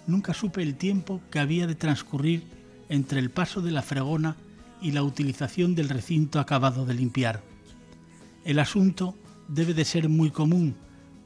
[0.07, 2.43] Nunca supe el tiempo que había de transcurrir
[2.89, 4.37] entre el paso de la fregona
[4.81, 7.43] y la utilización del recinto acabado de limpiar.
[8.45, 9.17] El asunto
[9.49, 10.75] debe de ser muy común,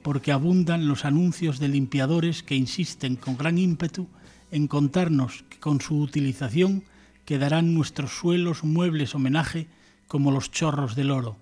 [0.02, 4.08] porque abundan los anuncios de limpiadores que insisten con gran ímpetu
[4.50, 6.84] en contarnos que con su utilización
[7.24, 9.68] quedarán nuestros suelos muebles homenaje
[10.06, 11.36] como los chorros del oro,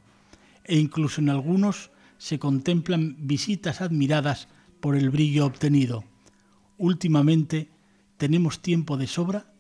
[0.65, 4.49] e incluso en algunos se contemplan visitas admiradas
[4.81, 6.05] por el brillo obtenido.
[6.77, 7.71] Últimamente
[8.17, 9.53] tenemos tiempo de sobra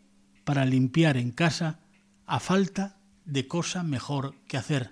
[0.44, 1.80] para limpiar en casa
[2.26, 4.90] a falta de cosa mejor que hacer.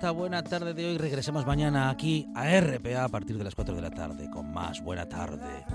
[0.00, 0.96] Esta buena tarde de hoy.
[0.96, 4.80] Regresemos mañana aquí a RPA a partir de las 4 de la tarde con más
[4.80, 5.66] buena tarde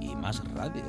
[0.00, 0.82] y más radio.